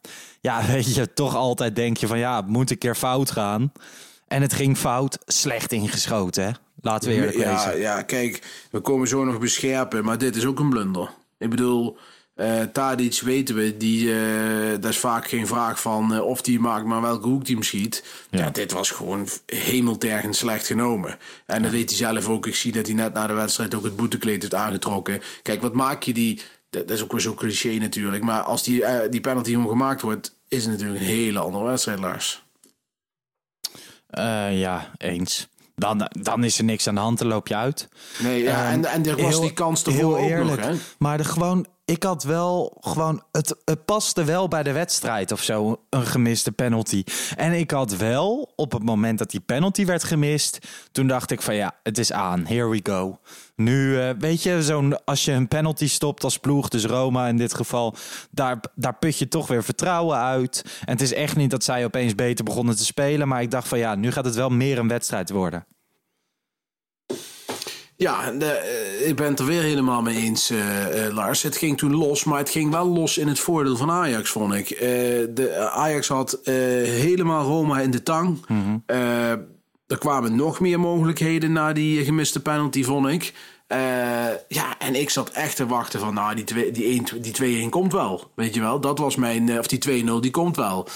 ja, 0.40 0.66
weet 0.72 0.94
je, 0.94 1.12
toch 1.12 1.34
altijd 1.34 1.76
denk 1.76 1.96
je 1.96 2.06
van 2.06 2.18
ja, 2.18 2.36
het 2.36 2.48
moet 2.48 2.70
een 2.70 2.78
keer 2.78 2.94
fout 2.94 3.30
gaan. 3.30 3.72
En 4.26 4.42
het 4.42 4.52
ging 4.52 4.76
fout, 4.76 5.18
slecht 5.26 5.72
ingeschoten 5.72 6.44
hè. 6.44 6.50
Laten 6.80 7.08
we 7.08 7.14
eerlijk 7.14 7.36
ja, 7.36 7.70
ja, 7.70 8.02
kijk, 8.02 8.66
we 8.70 8.80
komen 8.80 9.08
zo 9.08 9.24
nog 9.24 9.38
bescherpen, 9.38 10.04
maar 10.04 10.18
dit 10.18 10.36
is 10.36 10.46
ook 10.46 10.58
een 10.58 10.68
blunder. 10.68 11.10
Ik 11.38 11.50
bedoel, 11.50 11.98
eh 12.38 12.62
Tadic 12.62 13.20
weten 13.20 13.54
we, 13.54 13.76
die, 13.76 14.12
eh 14.20 14.70
dat 14.80 14.90
is 14.90 14.98
vaak 14.98 15.28
geen 15.28 15.46
vraag 15.46 15.80
van 15.80 16.14
eh, 16.14 16.20
of 16.24 16.42
die 16.42 16.60
maakt, 16.60 16.84
maar 16.84 17.00
welke 17.00 17.28
hoek 17.28 17.44
die 17.44 17.54
hem 17.54 17.64
schiet. 17.64 18.04
Ja. 18.30 18.38
Ja. 18.38 18.50
dit 18.50 18.72
was 18.72 18.90
gewoon 18.90 19.26
hemeltergend 19.46 20.36
slecht 20.36 20.66
genomen. 20.66 21.18
En 21.46 21.62
dat 21.62 21.70
weet 21.70 21.88
hij 21.88 21.98
zelf 21.98 22.28
ook. 22.28 22.46
Ik 22.46 22.54
zie 22.54 22.72
dat 22.72 22.86
hij 22.86 22.94
net 22.94 23.12
na 23.14 23.26
de 23.26 23.32
wedstrijd 23.32 23.74
ook 23.74 23.84
het 23.84 23.96
boetekleed 23.96 24.40
heeft 24.42 24.54
aangetrokken. 24.54 25.20
Kijk, 25.42 25.62
wat 25.62 25.74
maak 25.74 26.02
je 26.02 26.12
die... 26.14 26.40
Dat 26.70 26.90
is 26.90 27.02
ook 27.02 27.12
weer 27.12 27.20
zo'n 27.20 27.34
cliché 27.34 27.68
natuurlijk. 27.68 28.22
Maar 28.22 28.40
als 28.42 28.62
die, 28.62 28.84
die 29.10 29.20
penalty 29.20 29.52
gemaakt 29.52 30.02
wordt, 30.02 30.34
is 30.48 30.62
het 30.62 30.72
natuurlijk 30.72 31.00
een 31.00 31.06
hele 31.06 31.38
andere 31.38 31.64
wedstrijd, 31.64 31.98
Lars. 31.98 32.42
Ja, 34.50 34.90
eens. 34.98 35.48
Dan, 35.74 36.10
dan 36.20 36.44
is 36.44 36.58
er 36.58 36.64
niks 36.64 36.86
aan 36.86 36.94
de 36.94 37.00
hand, 37.00 37.18
dan 37.18 37.28
loop 37.28 37.48
je 37.48 37.56
uit. 37.56 37.88
Nee, 38.18 38.42
ja, 38.42 38.62
Ehm, 38.64 38.72
en, 38.72 38.84
en 38.84 39.06
er 39.06 39.16
was 39.16 39.30
heel- 39.30 39.40
die 39.40 39.52
kans 39.52 39.84
heel 39.84 39.94
ervoor 39.94 40.18
ook 40.18 40.28
eerlijk. 40.28 40.56
nog, 40.60 40.66
hè? 40.70 40.74
Maar 40.98 41.16
de, 41.18 41.24
gewoon 41.24 41.66
ik 41.88 42.02
had 42.02 42.22
wel 42.22 42.76
gewoon. 42.80 43.22
Het, 43.32 43.84
paste 43.84 44.24
wel 44.24 44.48
bij 44.48 44.62
de 44.62 44.72
wedstrijd 44.72 45.32
of 45.32 45.42
zo. 45.42 45.80
Een 45.90 46.06
gemiste 46.06 46.52
penalty. 46.52 47.04
En 47.36 47.52
ik 47.52 47.70
had 47.70 47.96
wel 47.96 48.52
op 48.56 48.72
het 48.72 48.82
moment 48.82 49.18
dat 49.18 49.30
die 49.30 49.40
penalty 49.40 49.84
werd 49.84 50.04
gemist. 50.04 50.58
Toen 50.92 51.06
dacht 51.06 51.30
ik 51.30 51.42
van 51.42 51.54
ja, 51.54 51.74
het 51.82 51.98
is 51.98 52.12
aan. 52.12 52.46
Here 52.46 52.68
we 52.68 52.80
go. 52.82 53.18
Nu, 53.56 54.00
eh, 54.00 54.10
weet 54.18 54.42
je, 54.42 54.62
zo'n, 54.62 55.04
als 55.04 55.24
je 55.24 55.32
een 55.32 55.48
penalty 55.48 55.88
stopt 55.88 56.24
als 56.24 56.38
ploeg, 56.38 56.68
dus 56.68 56.84
Roma 56.84 57.28
in 57.28 57.36
dit 57.36 57.54
geval, 57.54 57.94
daar, 58.30 58.60
daar 58.74 58.94
put 58.98 59.18
je 59.18 59.28
toch 59.28 59.46
weer 59.46 59.64
vertrouwen 59.64 60.18
uit. 60.18 60.64
En 60.84 60.92
het 60.92 61.00
is 61.00 61.12
echt 61.12 61.36
niet 61.36 61.50
dat 61.50 61.64
zij 61.64 61.84
opeens 61.84 62.14
beter 62.14 62.44
begonnen 62.44 62.76
te 62.76 62.84
spelen, 62.84 63.28
maar 63.28 63.42
ik 63.42 63.50
dacht 63.50 63.68
van 63.68 63.78
ja, 63.78 63.94
nu 63.94 64.12
gaat 64.12 64.24
het 64.24 64.34
wel 64.34 64.50
meer 64.50 64.78
een 64.78 64.88
wedstrijd 64.88 65.30
worden. 65.30 65.66
Ja, 67.98 68.30
de, 68.30 68.46
eh, 68.46 69.08
ik 69.08 69.16
ben 69.16 69.26
het 69.26 69.38
er 69.38 69.46
weer 69.46 69.62
helemaal 69.62 70.02
mee 70.02 70.16
eens, 70.16 70.50
eh, 70.50 71.06
eh, 71.06 71.14
Lars. 71.14 71.42
Het 71.42 71.56
ging 71.56 71.78
toen 71.78 71.94
los, 71.94 72.24
maar 72.24 72.38
het 72.38 72.50
ging 72.50 72.70
wel 72.70 72.86
los 72.86 73.18
in 73.18 73.28
het 73.28 73.38
voordeel 73.38 73.76
van 73.76 73.90
Ajax, 73.90 74.30
vond 74.30 74.54
ik. 74.54 74.68
De, 75.34 75.68
Ajax 75.72 76.08
had 76.08 76.40
helemaal 76.44 77.44
Roma 77.44 77.80
in 77.80 77.90
de 77.90 78.02
tang. 78.02 78.38
Eh, 78.86 79.30
er 79.86 79.98
kwamen 79.98 80.36
nog 80.36 80.60
meer 80.60 80.80
mogelijkheden 80.80 81.52
na 81.52 81.72
die 81.72 82.04
gemiste 82.04 82.42
penalty, 82.42 82.84
vond 82.84 83.06
ik. 83.06 83.32
Ja, 84.48 84.78
en 84.78 84.94
ik 84.94 85.10
zat 85.10 85.30
echt 85.30 85.56
te 85.56 85.66
wachten 85.66 86.00
van, 86.00 86.14
nou, 86.14 86.34
die 86.34 86.44
2-1 86.44 86.72
die 86.72 86.84
1 86.84 87.22
die 87.22 87.66
2-1 87.66 87.70
komt 87.70 87.92
wel. 87.92 88.30
Weet 88.34 88.54
je 88.54 88.60
wel, 88.60 88.80
dat 88.80 88.98
was 88.98 89.16
mijn, 89.16 89.58
of 89.58 89.66
die 89.66 90.04
2-0, 90.06 90.20
die 90.20 90.30
komt 90.30 90.56
wel. 90.56 90.88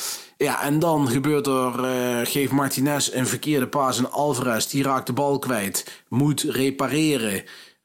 Ja, 0.43 0.63
en 0.63 0.79
dan 0.79 1.09
gebeurt 1.09 1.47
er, 1.47 1.85
eh, 1.85 2.27
geeft 2.27 2.53
Martinez 2.53 3.11
een 3.13 3.27
verkeerde 3.27 3.69
paas 3.69 3.99
en 3.99 4.11
Alvarez, 4.11 4.67
die 4.67 4.83
raakt 4.83 5.07
de 5.07 5.13
bal 5.13 5.39
kwijt. 5.39 6.03
Moet 6.09 6.41
repareren. 6.41 7.43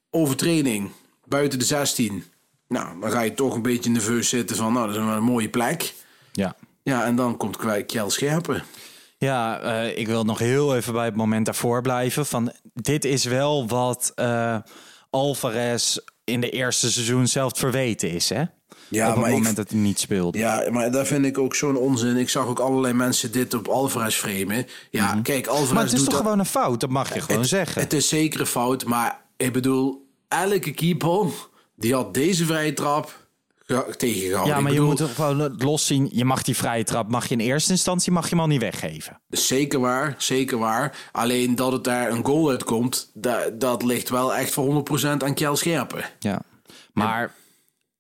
Overtraining, 0.10 0.92
buiten 1.26 1.60
de 1.60 1.66
16. 1.66 2.24
Nou, 2.68 3.00
dan 3.00 3.12
ga 3.12 3.22
je 3.22 3.34
toch 3.34 3.56
een 3.56 3.62
beetje 3.62 3.90
nerveus 3.90 4.30
zitten 4.30 4.56
van, 4.56 4.74
nou, 4.74 4.88
dat 4.88 4.96
is 4.96 5.02
een 5.02 5.24
mooie 5.24 5.50
plek. 5.50 5.94
Ja. 6.32 6.56
Ja, 6.84 7.06
en 7.06 7.16
dan 7.16 7.38
komt 7.38 7.58
Kjell 7.86 8.10
Scherpen. 8.10 8.64
Ja, 9.18 9.60
eh, 9.60 9.98
ik 9.98 10.08
wil 10.08 10.24
nog 10.24 10.40
heel 10.40 10.76
even 10.76 10.94
bij 10.94 11.06
het 11.06 11.16
moment 11.16 11.46
daarvoor 11.46 11.82
blijven. 11.82 12.26
Van, 12.26 12.52
dit 12.74 13.06
is 13.06 13.26
wel 13.26 13.68
wat 13.68 14.12
eh, 14.16 14.58
Alvarez 15.10 15.98
in 16.24 16.42
de 16.42 16.50
eerste 16.50 16.92
seizoen 16.92 17.28
zelf 17.28 17.58
verweten 17.58 18.12
is, 18.12 18.30
hè? 18.30 18.44
Ja, 18.90 19.10
op 19.10 19.16
het 19.16 19.26
ik- 19.26 19.32
moment 19.32 19.56
dat 19.56 19.70
hij 19.70 19.80
niet 19.80 20.00
speelde. 20.00 20.38
Ja, 20.38 20.64
maar 20.72 20.92
daar 20.92 21.06
vind 21.06 21.26
ik 21.26 21.38
ook 21.38 21.56
zo'n 21.56 21.76
onzin. 21.78 22.18
Ik 22.18 22.30
zag 22.30 22.46
ook 22.46 22.60
allerlei 22.60 22.94
mensen 22.94 23.32
dit 23.32 23.54
op 23.54 23.68
Alvarez 23.68 24.16
framen. 24.16 24.66
Ja, 24.92 25.20
kijk, 25.24 25.48
Alvarez 25.48 25.66
Mhm. 25.66 25.74
maar 25.74 25.84
het 25.84 25.94
is 25.94 26.00
toch 26.04 26.10
dat- 26.14 26.22
gewoon 26.22 26.40
een 26.40 26.46
fout, 26.46 26.80
dat 26.80 26.90
mag 26.90 27.14
je 27.14 27.22
gewoon 27.22 27.40
het, 27.42 27.50
zeggen. 27.50 27.82
Het 27.82 27.94
is 27.94 28.08
zeker 28.08 28.40
een 28.40 28.46
fout, 28.46 28.86
maar 28.86 29.22
ik 29.38 29.54
bedoel, 29.54 30.08
elke 30.28 30.72
keeper 30.72 31.26
die 31.76 31.94
had 31.94 32.14
deze 32.14 32.46
vrije 32.46 32.74
trap 32.74 33.26
ge- 33.66 33.94
tegengehouden. 33.98 34.56
ja, 34.56 34.62
maar 34.62 34.74
je 34.74 34.82
moet 34.82 35.02
gewoon 35.02 35.56
los 35.58 35.86
zien. 35.86 36.10
Je 36.12 36.26
mag 36.26 36.42
die 36.42 36.56
vrije 36.56 36.84
trap, 36.84 37.10
mag 37.10 37.28
je 37.28 37.34
in 37.36 37.40
eerste 37.40 37.72
instantie 37.72 38.12
mag 38.12 38.24
je 38.24 38.30
hem 38.30 38.40
al 38.40 38.48
niet 38.48 38.62
weggeven. 38.62 39.20
Zeker 39.30 39.80
waar, 39.80 40.16
zeker 40.18 40.58
waar. 40.58 40.98
Alleen 41.12 41.56
dat 41.56 41.72
het 41.72 41.84
daar 41.84 42.12
een 42.12 42.26
goal 42.26 42.50
uitkomt, 42.50 43.12
da- 43.14 43.50
dat 43.54 43.84
ligt 43.84 44.10
wel 44.10 44.36
echt 44.36 44.52
voor 44.54 44.66
100% 44.66 45.24
aan 45.24 45.34
Kjell 45.34 45.56
Scherpen. 45.56 46.04
Ja. 46.20 46.42
Maar 46.94 47.34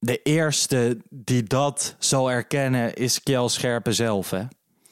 de 0.07 0.19
eerste 0.23 0.97
die 1.09 1.43
dat 1.43 1.95
zal 1.99 2.31
erkennen 2.31 2.93
is 2.93 3.23
Kjell 3.23 3.47
Scherpen 3.47 3.93
zelf, 3.93 4.29
hè? 4.29 4.41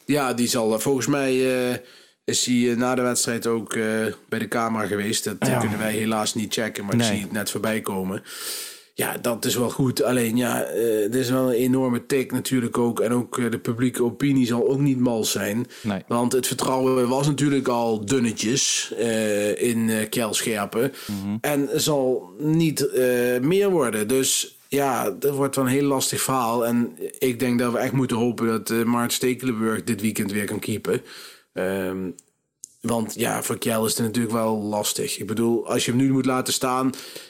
Ja, 0.05 0.34
die 0.34 0.48
zal 0.48 0.74
eh, 0.74 0.79
volgens 0.79 1.07
mij 1.07 1.31
eh, 1.72 1.77
is 2.24 2.45
hij 2.45 2.72
eh, 2.72 2.77
na 2.77 2.95
de 2.95 3.01
wedstrijd 3.01 3.48
ook 3.48 3.74
bij 4.29 4.39
de 4.39 4.48
camera 4.48 4.86
geweest. 4.88 5.24
Dat 5.24 5.36
Ja. 5.39 5.60
kunnen 5.60 5.79
wij 5.79 5.93
helaas 5.93 6.34
niet 6.34 6.53
checken, 6.53 6.86
maar 6.86 6.95
Nee. 6.95 7.07
ik 7.07 7.13
zie 7.13 7.22
het 7.22 7.31
net 7.31 7.51
voorbij 7.51 7.81
komen. 7.81 8.24
Ja, 8.93 9.17
dat 9.17 9.45
is 9.45 9.55
wel 9.55 9.69
goed. 9.69 10.03
Alleen 10.03 10.38
ja, 10.38 10.65
dit 11.01 11.15
is 11.15 11.29
wel 11.29 11.48
een 11.48 11.55
enorme 11.60 12.05
tik 12.05 12.31
natuurlijk 12.31 12.77
ook. 12.77 13.00
En 13.00 13.12
ook 13.12 13.51
de 13.51 13.60
publieke 13.60 14.03
opinie 14.03 14.45
zal 14.48 14.69
ook 14.69 14.79
niet 14.79 15.00
mals 15.00 15.31
zijn. 15.31 15.67
Nee. 15.81 16.03
Want 16.07 16.31
het 16.31 16.48
vertrouwen 16.48 17.07
was 17.07 17.27
natuurlijk 17.27 17.67
al 17.67 18.05
dunnetjes 18.05 18.91
in 19.55 19.89
eh 19.89 20.10
Kjell 20.10 20.34
Scherpen. 20.34 20.93
Mhm. 21.07 21.38
En 21.41 21.69
zal 21.74 22.34
niet 22.38 22.89
meer 23.41 23.69
worden. 23.69 24.07
Dus 24.07 24.55
ja, 24.75 25.12
dat 25.12 25.36
wordt 25.36 25.55
wel 25.55 25.65
een 25.65 25.72
heel 25.72 25.88
lastig 25.88 26.22
verhaal. 26.22 26.65
En 26.65 26.98
ik 27.20 27.39
denk 27.39 27.60
dat 27.60 27.72
we 27.72 27.77
echt 27.77 27.91
moeten 27.91 28.17
hopen 28.17 28.48
dat 28.48 28.70
eh 28.70 28.84
Maart 28.84 29.13
Stekelenburg 29.13 29.84
dit 29.84 30.01
weekend 30.01 30.32
weer 30.32 30.46
kan 30.46 30.60
keepen. 30.60 31.01
Ehm, 31.53 32.10
want 32.82 33.13
ja, 33.13 33.44
voor 33.44 33.58
Kjell 33.58 33.84
is 33.84 33.98
het 33.98 34.05
natuurlijk 34.05 34.34
wel 34.34 34.62
lastig. 34.62 35.20
Ik 35.20 35.27
bedoel, 35.27 35.67
als 35.67 35.86
je 35.86 35.91
hem 35.91 36.00
nu 36.00 36.12
moet 36.12 36.25
laten 36.25 36.53
staan, 36.53 36.89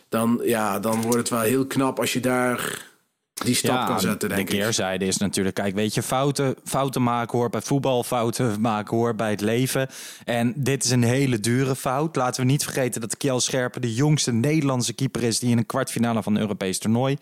dan, 0.10 0.42
ja, 0.44 0.80
dan 0.80 1.02
wordt 1.02 1.18
het 1.18 1.30
wel 1.30 1.40
heel 1.40 1.66
knap 1.66 2.00
als 2.00 2.14
je 2.14 2.20
daar 2.20 2.94
die 3.44 3.56
stap 3.56 3.88
kan 3.88 4.00
zetten, 4.00 4.30
denk 4.30 4.48
de 4.48 4.54
ik. 4.54 4.60
keerzijde 4.60 5.06
is 5.06 5.18
natuurlijk, 5.18 5.56
kijk, 5.56 5.76
weet 5.76 5.94
je, 5.94 6.02
fouten, 6.02 6.56
fouten 6.64 7.04
maken 7.04 7.38
hoort 7.38 7.52
bij 7.52 7.62
voetbal, 7.62 8.04
fouten 8.04 8.62
maken 8.62 8.98
hoort 8.98 9.18
bij 9.18 9.30
het 9.30 9.42
leven. 9.42 9.90
En 10.26 10.54
dit 10.56 10.84
is 10.84 10.92
een 10.92 11.04
hele 11.04 11.40
dure 11.40 11.76
fout. 11.76 12.16
Laten 12.16 12.42
we 12.42 12.52
niet 12.52 12.64
vergeten 12.64 13.02
dat 13.02 13.18
Kjell 13.18 13.40
Scherpen 13.40 13.82
de 13.82 13.94
jongste 13.94 14.32
Nederlandse 14.32 14.94
keeper 14.94 15.24
is 15.24 15.40
die 15.40 15.52
in 15.52 15.58
een 15.58 15.66
kwartfinale 15.66 16.24
van 16.24 16.36
een 16.36 16.42
Europees 16.42 16.80
toernooi 16.80 17.18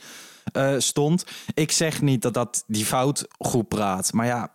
eh, 0.52 0.74
stond. 0.78 1.26
Ik 1.54 1.72
zeg 1.72 2.02
niet 2.02 2.22
dat 2.22 2.34
dat 2.34 2.64
die 2.68 2.86
fout 2.86 3.28
goed 3.38 3.68
praat, 3.68 4.14
maar 4.14 4.26
ja, 4.26 4.52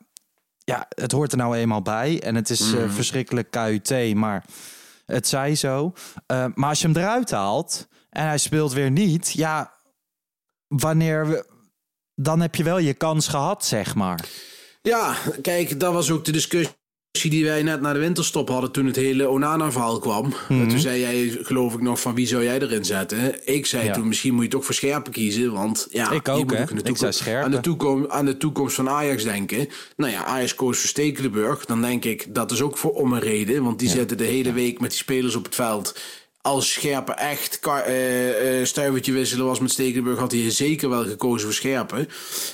ja, 0.65 0.87
het 0.89 1.13
hoort 1.13 1.33
er 1.33 1.39
nou 1.39 1.57
eenmaal 1.57 1.83
bij. 1.83 2.23
En 2.23 2.35
het 2.35 2.51
is 2.51 2.73
eh, 2.73 2.91
verschrikkelijk 2.91 3.51
KUT, 3.51 4.15
maar 4.15 4.45
het 5.07 5.29
zij 5.29 5.55
zo. 5.55 5.93
Eh, 6.27 6.45
maar 6.55 6.69
als 6.69 6.81
je 6.81 6.89
hem 6.89 6.97
eruit 6.97 7.31
haalt 7.31 7.89
en 8.11 8.27
hij 8.27 8.39
speelt 8.39 8.73
weer 8.73 8.91
niet, 8.91 9.33
ja, 9.33 9.73
wanneer 10.69 11.29
we, 11.29 11.47
dan 12.15 12.41
heb 12.41 12.55
je 12.55 12.63
wel 12.65 12.79
je 12.79 12.95
kans 12.95 13.29
gehad, 13.29 13.65
zeg 13.65 13.95
maar. 13.95 14.29
Ja, 14.83 15.15
kijk, 15.43 15.81
dat 15.81 15.93
was 15.93 16.11
ook 16.11 16.25
de 16.25 16.33
discussie 16.33 16.77
die 17.13 17.45
wij 17.45 17.63
net 17.63 17.81
na 17.81 17.93
de 17.93 17.99
winterstop 17.99 18.49
hadden 18.49 18.73
toen 18.73 18.87
het 18.87 18.97
hele 18.97 19.29
Onana-verhaal 19.29 19.99
kwam. 19.99 20.33
Mhm. 20.49 20.69
Toen 20.69 20.79
zei 20.79 21.01
jij, 21.01 21.39
geloof 21.43 21.75
ik 21.75 21.81
nog, 21.81 22.01
van 22.01 22.15
wie 22.15 22.27
zou 22.27 22.43
jij 22.45 22.61
erin 22.61 22.85
zetten? 22.85 23.47
Ik 23.55 23.67
zei 23.67 23.85
Ja. 23.85 23.93
toen, 23.93 24.09
misschien 24.09 24.35
moet 24.35 24.45
je 24.45 24.51
toch 24.51 24.65
voor 24.65 24.75
Scherpen 24.75 25.13
kiezen, 25.13 25.53
want 25.53 25.87
ja, 25.91 26.11
Ik 26.11 26.27
je 26.27 26.33
ook, 26.33 26.51
moet 26.59 26.69
de 26.69 26.83
toekomst- 26.83 27.19
Scherpen. 27.19 27.45
Aan 27.45 27.51
de, 27.51 27.61
toekomst, 27.61 28.11
aan 28.11 28.25
de 28.25 28.37
toekomst 28.37 28.75
van 28.75 28.89
Ajax 28.89 29.23
denken. 29.25 29.69
Nou 29.97 30.13
ja, 30.13 30.25
Ajax 30.25 30.55
koos 30.55 30.79
voor 30.79 30.89
Stekelenburg. 30.89 31.65
Dan 31.65 31.81
denk 31.81 32.05
ik, 32.05 32.35
dat 32.35 32.51
is 32.51 32.61
ook 32.61 32.77
voor 32.79 32.93
om 32.93 33.13
een 33.13 33.21
reden, 33.21 33.63
want 33.65 33.79
die 33.79 33.89
zitten 33.89 34.17
de 34.17 34.25
hele 34.25 34.53
week 34.53 34.81
met 34.81 34.91
die 34.91 34.99
spelers 34.99 35.35
op 35.35 35.45
het 35.45 35.55
veld. 35.55 35.99
Als 36.49 36.73
Scherpen 36.73 37.19
echt 37.19 37.61
eh, 37.63 38.61
eh, 38.61 38.67
stuivertje 38.67 39.13
wisselen 39.13 39.47
was 39.47 39.59
met 39.59 39.71
Stekelenburg, 39.71 40.19
had 40.19 40.33
hij 40.33 40.51
zeker 40.51 40.89
wel 40.89 41.05
gekozen 41.05 41.47
voor 41.47 41.55
Scherpen. 41.57 42.09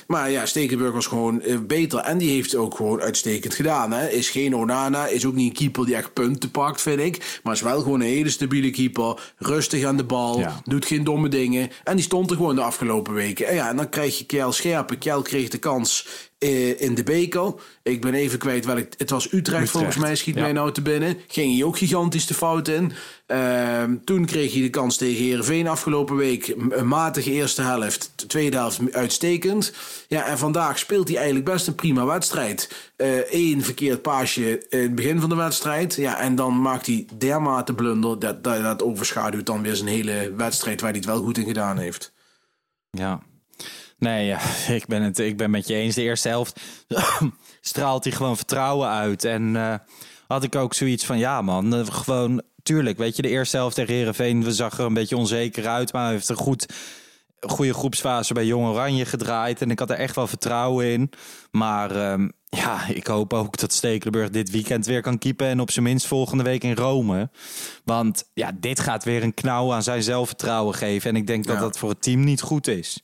Maar 0.07 0.31
ja, 0.31 0.45
Stekelenburg 0.45 0.93
was 0.93 1.05
gewoon 1.05 1.41
eh, 1.41 1.57
beter. 1.59 1.99
En 1.99 2.17
die 2.17 2.29
heeft 2.29 2.55
ook 2.55 2.75
gewoon 2.75 3.01
uitstekend 3.01 3.53
gedaan. 3.53 3.91
Hè? 3.91 4.07
Is 4.09 4.29
geen 4.29 4.55
Onana, 4.55 5.07
is 5.07 5.25
ook 5.25 5.33
niet 5.33 5.47
een 5.49 5.55
keeper 5.55 5.85
die 5.85 5.95
echt 5.95 6.13
punten 6.13 6.51
pakt, 6.51 6.81
vind 6.81 6.99
ik. 6.99 7.39
Maar 7.43 7.53
is 7.53 7.61
wel 7.61 7.81
gewoon 7.81 7.99
een 8.01 8.07
hele 8.07 8.29
stabiele 8.29 8.69
keeper. 8.69 9.33
Rustig 9.37 9.83
aan 9.83 9.97
de 9.97 10.03
bal, 10.03 10.39
Ja. 10.39 10.61
doet 10.63 10.85
geen 10.85 11.03
domme 11.03 11.29
dingen. 11.29 11.69
En 11.83 11.95
die 11.95 12.05
stond 12.05 12.29
er 12.29 12.35
gewoon 12.35 12.55
de 12.55 12.61
afgelopen 12.61 13.13
weken. 13.13 13.47
En 13.47 13.55
ja, 13.55 13.69
en 13.69 13.75
dan 13.75 13.89
krijg 13.89 14.17
je 14.17 14.25
Kjell 14.25 14.51
Scherpen. 14.51 14.97
Kjell 14.97 15.21
kreeg 15.21 15.49
de 15.49 15.57
kans 15.57 16.07
eh, 16.45 16.81
in 16.81 16.95
de 16.95 17.03
beker. 17.03 17.53
Ik 17.83 18.01
ben 18.01 18.13
even 18.13 18.39
kwijt 18.39 18.65
welk... 18.65 18.87
Het 18.97 19.09
was 19.09 19.31
Utrecht, 19.31 19.69
volgens 19.69 19.95
mij, 19.95 20.15
schiet 20.15 20.35
ja. 20.35 20.41
mij 20.41 20.51
nou 20.51 20.71
te 20.71 20.81
binnen. 20.81 21.17
Ging 21.27 21.55
hij 21.55 21.63
ook 21.63 21.77
gigantisch 21.77 22.27
de 22.27 22.33
fout 22.33 22.67
in. 22.67 22.91
Ehm, 23.25 23.95
toen 24.03 24.25
kreeg 24.25 24.53
hij 24.53 24.61
de 24.61 24.69
kans 24.69 24.97
tegen 24.97 25.23
Heerenveen 25.23 25.67
afgelopen 25.67 26.15
week. 26.15 26.55
Een 26.69 26.87
matige 26.87 27.31
eerste 27.31 27.61
helft. 27.61 28.11
De 28.15 28.27
tweede 28.27 28.57
helft 28.57 28.79
uitstekend. 28.91 29.73
Ja, 30.07 30.25
en 30.25 30.37
vandaag 30.37 30.79
speelt 30.79 31.07
hij 31.07 31.17
eigenlijk 31.17 31.45
best 31.45 31.67
een 31.67 31.75
prima 31.75 32.05
wedstrijd. 32.05 32.91
Eén 33.29 33.63
verkeerd 33.63 34.01
paasje 34.01 34.65
in 34.69 34.79
het 34.79 34.95
begin 34.95 35.19
van 35.19 35.29
de 35.29 35.35
wedstrijd. 35.35 35.95
Ja, 35.95 36.19
en 36.19 36.35
dan 36.35 36.61
maakt 36.61 36.85
hij 36.85 37.05
dermate 37.17 37.73
blunder. 37.73 38.19
Dat, 38.19 38.43
dat, 38.43 38.61
dat 38.61 38.83
overschaduwt 38.83 39.45
dan 39.45 39.61
weer 39.61 39.75
zijn 39.75 39.89
hele 39.89 40.33
wedstrijd 40.37 40.81
waar 40.81 40.89
hij 40.89 40.99
het 40.99 41.09
wel 41.09 41.23
goed 41.23 41.37
in 41.37 41.45
gedaan 41.45 41.77
heeft. 41.77 42.13
Ja. 42.91 43.21
Nee, 43.97 44.25
ja, 44.25 44.39
ik, 44.79 44.85
ben 44.85 45.01
het, 45.01 45.19
ik 45.19 45.37
ben 45.37 45.49
met 45.49 45.67
je 45.67 45.75
eens. 45.75 45.95
De 45.95 46.01
eerste 46.01 46.27
helft 46.27 46.59
straalt 47.61 48.03
hij 48.03 48.13
gewoon 48.13 48.37
vertrouwen 48.37 48.89
uit. 48.89 49.23
En 49.23 49.55
eh, 49.55 49.75
had 50.27 50.43
ik 50.43 50.55
ook 50.55 50.73
zoiets 50.73 51.05
van, 51.05 51.17
ja 51.17 51.41
man, 51.41 51.75
eh, 51.75 51.85
gewoon... 51.85 52.41
Tuurlijk, 52.63 52.97
weet 52.97 53.15
je, 53.15 53.21
de 53.21 53.29
eerste 53.29 53.57
helft 53.57 53.75
tegen 53.75 53.93
Heerenveen... 53.93 54.43
we 54.43 54.53
zag 54.53 54.79
er 54.79 54.85
een 54.85 54.93
beetje 54.93 55.17
onzeker 55.17 55.67
uit, 55.67 55.93
maar 55.93 56.03
hij 56.03 56.11
heeft 56.11 56.29
een 56.29 56.35
goed... 56.35 56.65
Goede 57.39 57.73
groepsfase 57.73 58.33
bij 58.33 58.45
Jong 58.45 58.67
Oranje 58.67 59.05
gedraaid. 59.05 59.61
En 59.61 59.71
ik 59.71 59.79
had 59.79 59.89
er 59.89 59.97
echt 59.97 60.15
wel 60.15 60.27
vertrouwen 60.27 60.85
in. 60.85 61.11
Maar 61.51 61.95
ehm, 61.95 62.27
ja, 62.49 62.87
ik 62.87 63.07
hoop 63.07 63.33
ook 63.33 63.57
dat 63.57 63.73
Stekelenburg 63.73 64.29
dit 64.29 64.49
weekend 64.49 64.85
weer 64.85 65.01
kan 65.01 65.17
keepen. 65.17 65.47
En 65.47 65.59
op 65.59 65.71
zijn 65.71 65.85
minst 65.85 66.07
volgende 66.07 66.43
week 66.43 66.63
in 66.63 66.75
Rome. 66.75 67.29
Want 67.83 68.29
ja, 68.33 68.51
dit 68.59 68.79
gaat 68.79 69.03
weer 69.03 69.23
een 69.23 69.33
knauw 69.33 69.73
aan 69.73 69.83
zijn 69.83 70.03
zelfvertrouwen 70.03 70.75
geven. 70.75 71.09
En 71.09 71.15
ik 71.15 71.27
denk 71.27 71.45
dat 71.45 71.59
dat 71.59 71.77
voor 71.77 71.89
het 71.89 72.01
team 72.01 72.23
niet 72.23 72.41
goed 72.41 72.67
is. 72.67 73.01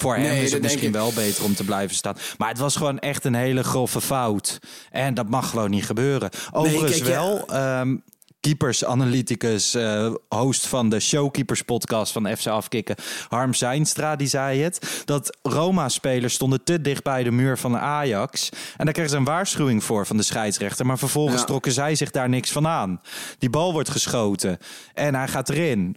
Voor 0.00 0.14
hem 0.14 0.22
Nee, 0.22 0.42
is 0.42 0.52
het 0.52 0.62
misschien 0.62 0.86
ik. 0.86 0.92
wel 0.92 1.12
beter 1.12 1.44
om 1.44 1.54
te 1.54 1.64
blijven 1.64 1.96
staan. 1.96 2.16
Maar 2.38 2.48
het 2.48 2.58
was 2.58 2.76
gewoon 2.76 2.98
echt 2.98 3.24
een 3.24 3.34
hele 3.34 3.62
grove 3.62 4.00
fout. 4.00 4.58
En 4.90 5.14
dat 5.14 5.28
mag 5.28 5.50
gewoon 5.50 5.70
niet 5.70 5.84
gebeuren. 5.86 6.30
Overigens 6.52 6.90
kijk, 6.92 7.04
ja. 7.04 7.10
wel, 7.10 7.46
ehm, 7.46 7.96
keepers-analyticus, 8.40 9.74
eh, 9.74 10.12
host 10.28 10.66
van 10.66 10.88
de 10.88 11.00
Showkeepers 11.00 11.62
podcast 11.62 12.12
van 12.12 12.36
FC 12.36 12.46
Afkikken, 12.46 12.96
Harm 13.28 13.54
Zijnstra, 13.54 14.16
die 14.16 14.26
zei 14.28 14.60
het. 14.62 15.02
Dat 15.04 15.38
Roma-spelers 15.42 16.34
stonden 16.34 16.64
te 16.64 16.80
dicht 16.80 17.02
bij 17.02 17.22
de 17.22 17.30
muur 17.30 17.58
van 17.58 17.72
de 17.72 17.78
Ajax. 17.78 18.48
En 18.76 18.84
daar 18.84 18.92
kregen 18.94 19.10
ze 19.10 19.16
een 19.16 19.24
waarschuwing 19.24 19.84
voor 19.84 20.06
van 20.06 20.16
de 20.16 20.22
scheidsrechter. 20.22 20.86
Maar 20.86 20.98
vervolgens 20.98 21.40
Ja. 21.40 21.46
trokken 21.46 21.72
zij 21.72 21.94
zich 21.94 22.10
daar 22.10 22.28
niks 22.28 22.50
van 22.52 22.66
aan. 22.66 23.00
Die 23.38 23.50
bal 23.50 23.72
wordt 23.72 23.88
geschoten 23.90 24.58
en 24.94 25.14
hij 25.14 25.28
gaat 25.28 25.48
erin 25.48 25.96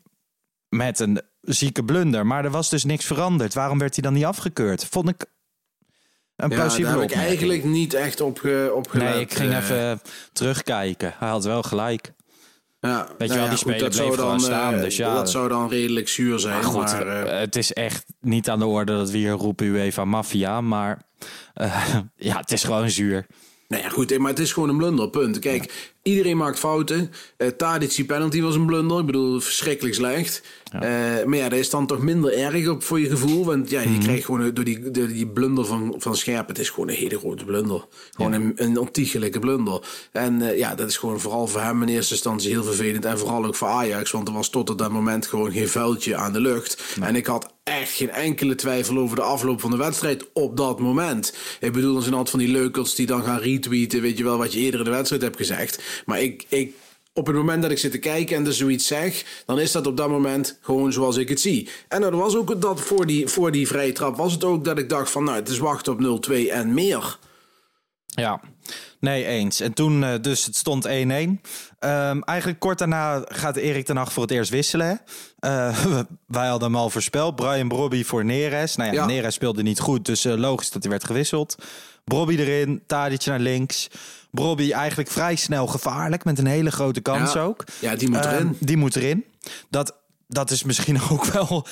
met 0.69 0.99
een 0.99 1.21
zieke 1.43 1.83
blunder. 1.83 2.25
Maar 2.25 2.45
er 2.45 2.51
was 2.51 2.69
dus 2.69 2.83
niks 2.83 3.05
veranderd. 3.05 3.53
Waarom 3.53 3.79
werd 3.79 3.93
hij 3.93 4.03
dan 4.03 4.13
niet 4.13 4.25
afgekeurd? 4.25 4.85
Vond 4.85 5.09
ik 5.09 5.25
een 6.35 6.49
Ja, 6.49 6.55
plausibele 6.55 6.91
daar 6.91 7.01
heb 7.01 7.09
ik 7.09 7.15
eigenlijk 7.15 7.63
niet 7.63 7.93
echt 7.93 8.21
op, 8.21 8.39
gelet. 8.39 8.93
Nee, 8.93 9.19
ik 9.19 9.33
ging 9.33 9.51
eh. 9.51 9.57
even 9.57 10.01
terugkijken. 10.33 11.13
Hij 11.17 11.29
had 11.29 11.43
wel 11.43 11.63
gelijk. 11.63 12.13
Ja, 12.79 13.07
je 13.17 13.27
nou 13.27 13.39
wel, 13.39 13.49
die 13.49 13.57
speler 13.57 13.89
bleef 13.89 14.13
gewoon 14.13 14.17
dan, 14.17 14.39
staan, 14.39 14.73
eh, 14.73 14.81
dus 14.81 14.95
ja. 14.95 15.13
Dat 15.13 15.29
zou 15.29 15.49
dan 15.49 15.69
redelijk 15.69 16.07
zuur 16.07 16.39
zijn. 16.39 16.53
Maar 16.53 16.63
goed, 16.63 16.91
maar, 16.91 17.25
eh, 17.25 17.39
het 17.39 17.55
is 17.55 17.73
echt 17.73 18.05
niet 18.21 18.49
aan 18.49 18.59
de 18.59 18.65
orde 18.65 18.97
dat 18.97 19.09
we 19.09 19.17
hier 19.17 19.31
roepen 19.31 19.65
UEFA 19.65 20.05
Mafia. 20.05 20.61
Maar 20.61 21.01
ja, 22.15 22.37
het 22.37 22.51
is 22.51 22.63
gewoon 22.63 22.89
zuur. 22.89 23.25
Nou 23.67 23.83
ja, 23.83 23.89
goed, 23.89 24.17
maar 24.17 24.29
het 24.29 24.39
is 24.39 24.51
gewoon 24.53 24.69
een 24.69 24.77
blunder, 24.77 25.09
punt. 25.09 25.39
Kijk, 25.39 25.93
iedereen 26.03 26.37
maakt 26.37 26.59
fouten. 26.59 27.11
Uh, 27.37 27.47
Tadic, 27.47 27.95
die 27.95 28.05
penalty 28.05 28.41
was 28.41 28.55
een 28.55 28.65
blunder. 28.65 28.99
Ik 28.99 29.05
bedoel, 29.05 29.39
verschrikkelijk 29.39 29.95
slecht. 29.95 30.41
Eh, 30.71 30.79
maar 31.25 31.37
ja, 31.37 31.49
dat 31.49 31.59
is 31.59 31.69
dan 31.69 31.87
toch 31.87 31.99
minder 32.01 32.33
erg 32.37 32.67
op 32.67 32.83
voor 32.83 32.99
je 32.99 33.09
gevoel. 33.09 33.45
Want 33.45 33.69
ja, 33.69 33.81
je 33.81 33.89
Mhm. 33.89 33.99
krijgt 34.01 34.25
gewoon 34.25 34.53
door 34.53 34.63
die, 34.65 34.91
door 34.91 35.07
die 35.07 35.27
blunder 35.27 35.65
van, 35.65 35.95
van 35.97 36.15
Scherp... 36.15 36.47
het 36.47 36.59
is 36.59 36.69
gewoon 36.69 36.89
een 36.89 36.95
hele 36.95 37.17
grote 37.19 37.45
blunder. 37.45 37.85
Gewoon 38.11 38.31
een, 38.33 38.51
een 38.55 38.77
ontiegelijke 38.77 39.39
blunder. 39.39 39.79
En 40.11 40.41
eh, 40.41 40.57
ja, 40.57 40.75
dat 40.75 40.89
is 40.89 40.97
gewoon 40.97 41.19
vooral 41.19 41.47
voor 41.47 41.61
hem 41.61 41.81
in 41.81 41.87
eerste 41.87 42.13
instantie 42.13 42.49
heel 42.49 42.63
vervelend. 42.63 43.05
En 43.05 43.19
vooral 43.19 43.45
ook 43.45 43.55
voor 43.55 43.67
Ajax. 43.67 44.11
Want 44.11 44.27
er 44.27 44.33
was 44.33 44.49
tot 44.49 44.69
op 44.69 44.77
dat 44.77 44.91
moment 44.91 45.27
gewoon 45.27 45.51
geen 45.51 45.69
vuiltje 45.69 46.15
aan 46.15 46.33
de 46.33 46.39
lucht. 46.41 46.83
En 47.01 47.15
ik 47.15 47.25
had 47.25 47.51
echt 47.63 47.91
geen 47.91 48.09
enkele 48.09 48.55
twijfel 48.55 48.97
over 48.97 49.15
de 49.15 49.21
afloop 49.21 49.61
van 49.61 49.71
de 49.71 49.77
wedstrijd 49.77 50.25
op 50.33 50.57
dat 50.57 50.79
moment. 50.79 51.35
Ik 51.59 51.71
bedoel, 51.71 51.95
er 51.95 52.01
zijn 52.01 52.13
altijd 52.13 52.29
van 52.29 52.39
die 52.39 52.51
leukels 52.51 52.95
die 52.95 53.05
dan 53.05 53.23
gaan 53.23 53.39
retweeten... 53.39 54.01
weet 54.01 54.17
je 54.17 54.23
wel, 54.23 54.37
wat 54.37 54.53
je 54.53 54.59
eerder 54.59 54.79
in 54.79 54.85
de 54.85 54.91
wedstrijd 54.91 55.21
hebt 55.21 55.37
gezegd. 55.37 55.81
Maar 56.05 56.21
ik... 56.21 56.45
ik 56.49 56.73
op 57.15 57.27
het 57.27 57.35
moment 57.35 57.61
dat 57.61 57.71
ik 57.71 57.77
zit 57.77 57.91
te 57.91 57.97
kijken 57.97 58.35
en 58.35 58.45
er 58.45 58.53
zoiets 58.53 58.87
zeg, 58.87 59.23
dan 59.45 59.59
is 59.59 59.71
dat 59.71 59.87
op 59.87 59.97
dat 59.97 60.09
moment 60.09 60.57
gewoon 60.61 60.93
zoals 60.93 61.17
ik 61.17 61.29
het 61.29 61.39
zie. 61.39 61.69
En 61.87 62.03
er 62.03 62.17
was 62.17 62.35
ook 62.35 62.61
dat 62.61 62.81
voor 62.81 63.05
die, 63.05 63.27
voor 63.27 63.51
die 63.51 63.67
vrije 63.67 63.91
trap, 63.91 64.15
was 64.15 64.33
het 64.33 64.43
ook 64.43 64.65
dat 64.65 64.77
ik 64.77 64.89
dacht 64.89 65.11
van, 65.11 65.23
nou, 65.23 65.35
het 65.35 65.49
is 65.49 65.57
wachten 65.57 65.93
op 65.93 66.29
0-2 66.29 66.33
en 66.49 66.73
meer. 66.73 67.17
Ja, 68.15 68.39
nee, 68.99 69.25
eens. 69.25 69.59
En 69.59 69.73
toen 69.73 70.01
uh, 70.01 70.13
dus 70.21 70.45
het 70.45 70.55
stond 70.55 70.87
1-1. 70.87 70.89
Um, 70.89 72.23
eigenlijk 72.23 72.59
kort 72.59 72.77
daarna 72.77 73.21
gaat 73.25 73.55
Erik 73.55 73.85
ten 73.85 73.97
Hag 73.97 74.13
voor 74.13 74.23
het 74.23 74.31
eerst 74.31 74.51
wisselen. 74.51 75.01
Uh, 75.39 75.85
wij 76.27 76.47
hadden 76.47 76.67
hem 76.71 76.77
al 76.77 76.89
voorspeld. 76.89 77.35
Brian 77.35 77.67
Brobby 77.67 78.03
voor 78.03 78.25
Neres. 78.25 78.75
Nou 78.75 78.93
ja, 78.93 79.01
ja. 79.01 79.05
Neres 79.05 79.33
speelde 79.33 79.61
niet 79.61 79.79
goed, 79.79 80.05
dus 80.05 80.25
uh, 80.25 80.33
logisch 80.33 80.71
dat 80.71 80.81
hij 80.81 80.91
werd 80.91 81.03
gewisseld. 81.03 81.55
Brobby 82.03 82.35
erin, 82.35 82.83
Tadic 82.87 83.25
naar 83.25 83.39
links. 83.39 83.89
Brobby 84.31 84.71
eigenlijk 84.71 85.11
vrij 85.11 85.35
snel 85.35 85.67
gevaarlijk 85.67 86.23
met 86.23 86.39
een 86.39 86.45
hele 86.45 86.71
grote 86.71 87.01
kans 87.01 87.33
ja. 87.33 87.41
ook. 87.41 87.63
Ja, 87.79 87.95
die 87.95 88.09
moet 88.09 88.25
erin. 88.25 88.47
Uh, 88.47 88.53
die 88.59 88.77
moet 88.77 88.95
erin. 88.95 89.25
Dat, 89.69 89.95
dat 90.27 90.51
is 90.51 90.63
misschien 90.63 91.01
ook 91.11 91.25
wel. 91.25 91.65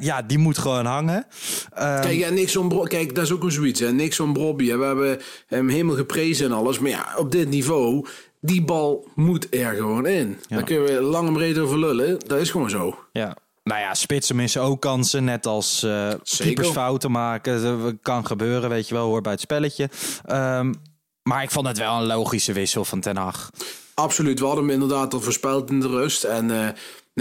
Ja, 0.00 0.22
die 0.22 0.38
moet 0.38 0.58
gewoon 0.58 0.86
hangen. 0.86 1.16
Um, 1.16 1.24
Kijk, 1.72 2.18
ja, 2.18 2.28
niks 2.28 2.56
om 2.56 2.68
Bro 2.68 2.82
Kijk, 2.82 3.14
dat 3.14 3.24
is 3.24 3.32
ook 3.32 3.42
een 3.42 3.52
zoiets. 3.52 3.80
Hè. 3.80 3.92
Niks 3.92 4.20
om 4.20 4.32
Brobby. 4.32 4.64
We 4.76 4.84
hebben 4.84 5.20
hem 5.46 5.68
helemaal 5.68 5.96
geprezen 5.96 6.46
en 6.46 6.52
alles. 6.52 6.78
Maar 6.78 6.90
ja, 6.90 7.14
op 7.16 7.32
dit 7.32 7.48
niveau. 7.48 8.06
Die 8.40 8.62
bal 8.62 9.08
moet 9.14 9.46
er 9.54 9.74
gewoon 9.74 10.06
in. 10.06 10.38
Ja. 10.48 10.56
Daar 10.56 10.64
kunnen 10.64 10.84
we 10.84 11.00
lang 11.00 11.26
en 11.26 11.32
breed 11.32 11.58
over 11.58 11.78
lullen. 11.78 12.18
Dat 12.26 12.40
is 12.40 12.50
gewoon 12.50 12.70
zo. 12.70 12.98
Ja. 13.12 13.36
Nou 13.62 13.80
ja, 13.80 13.94
spitsen 13.94 14.36
missen 14.36 14.62
ook 14.62 14.80
kansen. 14.80 15.24
Net 15.24 15.46
als 15.46 15.84
uh, 15.84 16.12
keepers 16.38 16.68
fouten 16.68 17.10
maken. 17.10 17.62
Dat 17.62 17.94
kan 18.02 18.26
gebeuren, 18.26 18.68
weet 18.68 18.88
je 18.88 18.94
wel, 18.94 19.06
hoor 19.06 19.20
bij 19.20 19.32
het 19.32 19.40
spelletje. 19.40 19.90
Um, 20.30 20.74
maar 21.22 21.42
ik 21.42 21.50
vond 21.50 21.66
het 21.66 21.78
wel 21.78 21.96
een 21.96 22.06
logische 22.06 22.52
wissel 22.52 22.84
van 22.84 23.00
Ten 23.00 23.16
Hag. 23.16 23.50
Absoluut, 23.94 24.38
we 24.40 24.46
hadden 24.46 24.64
hem 24.64 24.72
inderdaad 24.72 25.14
al 25.14 25.20
voorspeld 25.20 25.70
in 25.70 25.80
de 25.80 25.88
rust. 25.88 26.24
En 26.24 26.50
uh, 26.50 26.68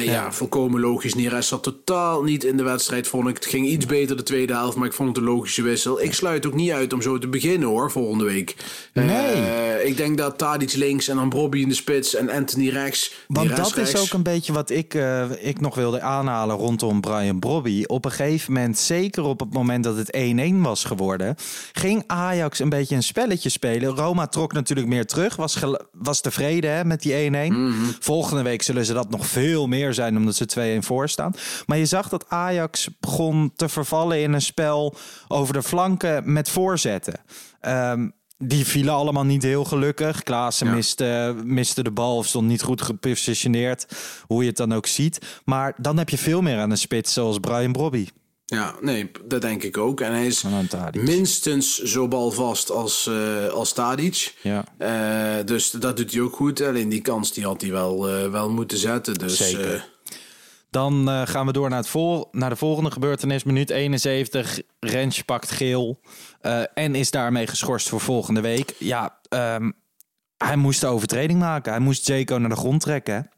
nee, 0.06 0.16
ja. 0.16 0.24
ja. 0.24 0.32
volkomen 0.32 0.82
logisch. 0.82 1.14
Neres 1.14 1.48
zat 1.48 1.64
totaal 1.64 2.24
niet 2.24 2.44
in 2.44 2.58
de 2.58 2.64
wedstrijd, 2.64 3.08
vond 3.08 3.28
ik. 3.28 3.36
Het 3.36 3.46
ging 3.46 3.68
iets 3.68 3.86
beter 3.86 4.18
de 4.18 4.24
tweede 4.24 4.54
helft, 4.54 4.78
maar 4.78 4.88
ik 4.88 4.94
vond 4.94 5.10
het 5.10 5.18
een 5.18 5.34
logische 5.34 5.62
wissel. 5.62 6.02
Ik 6.02 6.14
sluit 6.14 6.46
ook 6.46 6.54
niet 6.54 6.72
uit 6.72 6.94
om 6.94 7.02
zo 7.02 7.18
te 7.18 7.28
beginnen 7.28 7.68
hoor, 7.68 7.92
volgende 7.92 8.24
week. 8.24 8.56
Nee. 8.94 9.36
Uh, 9.36 9.86
ik 9.86 9.98
denk 9.98 10.18
dat 10.18 10.38
Tadic 10.38 10.74
links 10.74 11.08
en 11.08 11.16
dan 11.16 11.30
Bobby 11.30 11.60
in 11.60 11.70
de 11.70 11.76
spits 11.76 12.16
en 12.16 12.30
Anthony 12.30 12.70
rechts. 12.70 13.14
Want 13.28 13.56
dat 13.56 13.74
rechts. 13.74 13.94
is 13.94 14.02
ook 14.02 14.14
een 14.14 14.24
beetje 14.24 14.54
wat 14.54 14.70
ik, 14.70 14.94
uh, 14.94 15.26
ik 15.40 15.60
nog 15.60 15.76
wilde 15.76 16.02
aanhalen 16.02 16.56
rondom 16.56 17.02
Brian 17.02 17.40
Brobby. 17.40 17.84
Op 17.88 18.06
een 18.06 18.12
gegeven 18.12 18.54
moment, 18.54 18.78
zeker 18.78 19.24
op 19.24 19.40
het 19.40 19.54
moment 19.54 19.84
dat 19.84 19.98
het 19.98 20.18
1-1 20.18 20.62
was 20.62 20.84
geworden, 20.84 21.36
ging 21.72 22.04
Ajax 22.08 22.60
een 22.60 22.70
beetje 22.70 22.96
een 22.96 23.04
spelletje 23.04 23.50
spelen. 23.50 23.96
Roma 23.96 24.28
trok 24.28 24.54
natuurlijk 24.54 24.88
meer 24.88 25.06
terug, 25.06 25.36
was, 25.36 25.58
was 25.92 26.22
tevreden 26.22 26.72
hè, 26.72 26.86
met 26.86 27.02
die 27.02 27.14
1-1. 27.14 27.30
Mm 27.30 27.50
-hmm. 27.50 27.96
Volgende 28.00 28.44
week 28.44 28.62
zullen 28.62 28.86
ze 28.86 28.94
dat 28.94 29.10
nog 29.10 29.26
veel 29.26 29.68
meer 29.68 29.89
zijn, 29.94 30.18
omdat 30.18 30.36
ze 30.36 30.80
2-1 30.82 30.86
voor 30.86 31.10
staan. 31.10 31.34
Maar 31.66 31.78
je 31.78 31.86
zag 31.86 32.10
dat 32.10 32.30
Ajax 32.30 32.90
begon 33.00 33.52
te 33.56 33.70
vervallen 33.70 34.22
in 34.22 34.34
een 34.34 34.42
spel 34.42 34.96
over 35.28 35.54
de 35.54 35.64
flanken 35.64 36.34
met 36.34 36.50
voorzetten. 36.50 37.20
Um, 37.62 38.14
die 38.38 38.66
vielen 38.66 38.94
allemaal 38.94 39.26
niet 39.26 39.44
heel 39.44 39.64
gelukkig. 39.64 40.24
Klaassen 40.24 40.68
ja. 40.68 40.74
miste, 40.74 41.36
miste 41.44 41.84
de 41.84 41.92
bal 41.92 42.18
of 42.18 42.26
stond 42.26 42.48
niet 42.48 42.62
goed 42.62 42.82
gepositioneerd. 42.82 43.86
Hoe 44.26 44.42
je 44.42 44.48
het 44.48 44.58
dan 44.58 44.74
ook 44.74 44.86
ziet. 44.86 45.42
Maar 45.46 45.74
dan 45.78 45.98
heb 45.98 46.10
je 46.10 46.18
veel 46.18 46.42
meer 46.42 46.60
aan 46.60 46.72
een 46.72 46.78
spits 46.78 47.14
zoals 47.14 47.40
Brian 47.40 47.72
Brobby. 47.72 48.08
Ja, 48.50 48.76
nee, 48.82 49.12
dat 49.26 49.42
denk 49.42 49.64
ik 49.64 49.78
ook. 49.78 50.02
En 50.02 50.12
hij 50.12 50.26
is 50.26 50.44
minstens 50.92 51.78
zo 51.78 52.08
balvast 52.08 52.72
als, 52.72 53.08
uh, 53.10 53.48
als 53.48 53.74
Tadic. 53.74 54.36
Ja. 54.42 54.64
Uh, 54.80 55.46
dus 55.46 55.72
dat 55.72 55.98
doet 55.98 56.12
hij 56.12 56.22
ook 56.22 56.36
goed. 56.36 56.62
Alleen 56.62 56.90
die 56.90 57.02
kans 57.02 57.34
die 57.34 57.44
had 57.44 57.62
hij 57.62 57.72
wel, 57.72 58.24
uh, 58.24 58.32
wel 58.32 58.50
moeten 58.50 58.78
zetten. 58.78 59.14
Dus, 59.14 59.38
Zeker. 59.38 59.90
Dan 60.70 61.08
gaan 61.28 61.46
we 61.46 61.52
door 61.52 61.70
naar, 61.70 61.80
het 61.80 61.88
vol 61.88 62.28
naar 62.32 62.50
de 62.50 62.56
volgende 62.56 62.92
gebeurtenis. 62.92 63.44
Minuut 63.44 63.70
71. 63.70 64.62
Rens 64.80 65.22
pakt 65.22 65.52
geel. 65.52 66.00
En 66.74 66.96
is 66.96 67.12
daarmee 67.12 67.48
geschorst 67.48 67.90
voor 67.90 68.00
volgende 68.00 68.42
week. 68.42 68.74
Ja, 68.78 69.20
um, 69.30 69.74
hij 70.38 70.56
moest 70.56 70.82
de 70.82 70.88
overtreding 70.88 71.40
maken. 71.40 71.72
Hij 71.72 71.82
moest 71.82 72.08
Jaco 72.08 72.38
naar 72.38 72.50
de 72.50 72.56
grond 72.56 72.82
trekken. 72.82 73.30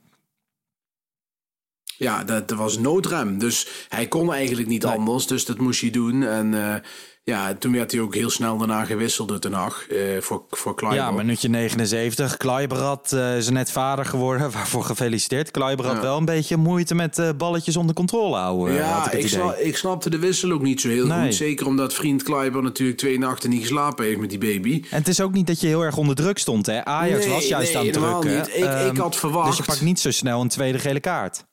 Ja, 2.02 2.24
dat, 2.24 2.48
dat 2.48 2.58
was 2.58 2.78
noodrem. 2.78 3.38
Dus 3.38 3.68
hij 3.90 4.08
kon 4.08 4.34
eigenlijk 4.34 4.68
niet 4.68 4.84
nee. 4.84 4.92
anders. 4.92 5.28
Dus 5.28 5.46
dat 5.46 5.58
moest 5.58 5.82
hij 5.82 5.90
doen. 5.90 6.24
En 6.24 6.54
uh, 6.54 6.76
ja, 7.24 7.54
toen 7.54 7.72
werd 7.72 7.92
hij 7.92 8.02
ook 8.02 8.16
heel 8.16 8.30
snel 8.30 8.58
daarna 8.58 8.86
gewisseld 8.86 9.28
door 9.28 9.42
Den 9.42 9.54
Haag 9.54 9.88
uh, 9.90 10.22
voor, 10.22 10.44
voor 10.50 10.76
Kleiber. 10.76 11.02
Ja, 11.02 11.12
minuutje 11.12 11.50
79. 11.50 12.38
Kleiberat 12.38 13.12
uh, 13.14 13.38
is 13.38 13.50
net 13.50 13.72
vader 13.72 14.06
geworden. 14.06 14.52
Waarvoor 14.58 14.84
gefeliciteerd. 14.84 15.52
Kleiberat 15.52 15.96
ja. 15.96 16.02
wel 16.02 16.18
een 16.18 16.26
beetje 16.26 16.58
moeite 16.58 16.96
met 16.96 17.18
uh, 17.18 17.30
balletjes 17.38 17.78
onder 17.78 17.96
controle 17.96 18.36
houden. 18.36 18.74
Ja, 18.76 19.12
ik, 19.12 19.20
ik, 19.20 19.28
snap, 19.28 19.58
ik, 19.58 19.78
snapte 19.78 20.10
de 20.10 20.20
wissel 20.20 20.52
ook 20.52 20.62
niet 20.62 20.82
zo 20.82 20.88
heel 20.88 21.06
nee. 21.06 21.26
goed. 21.26 21.36
Zeker 21.36 21.66
omdat 21.66 21.94
vriend 21.94 22.24
Kleiber 22.24 22.64
natuurlijk 22.64 22.98
twee 22.98 23.20
nachten 23.20 23.50
niet 23.50 23.62
geslapen 23.62 24.06
heeft 24.06 24.20
met 24.20 24.30
die 24.30 24.40
baby. 24.40 24.84
En 24.90 24.98
het 24.98 25.08
is 25.08 25.22
ook 25.22 25.34
niet 25.34 25.48
dat 25.48 25.62
je 25.62 25.68
heel 25.68 25.82
erg 25.82 25.98
onder 25.98 26.16
druk 26.16 26.38
stond. 26.38 26.66
Hè? 26.66 26.86
Ajax 26.86 27.26
nee, 27.26 27.34
was 27.34 27.48
juist 27.48 27.74
nee, 27.74 27.78
aan 27.78 27.86
het 27.86 27.94
drukken. 27.94 28.36
Niet. 28.36 28.58
Ik, 28.58 28.64
um, 28.64 28.90
ik 28.90 28.98
had 28.98 29.16
verwacht... 29.16 29.48
Dus 29.48 29.58
je 29.58 29.64
pakt 29.64 29.82
niet 29.82 30.00
zo 30.00 30.12
snel 30.12 30.42
een 30.42 30.50
tweede 30.50 30.80
gele 30.80 31.00
kaart. 31.00 31.50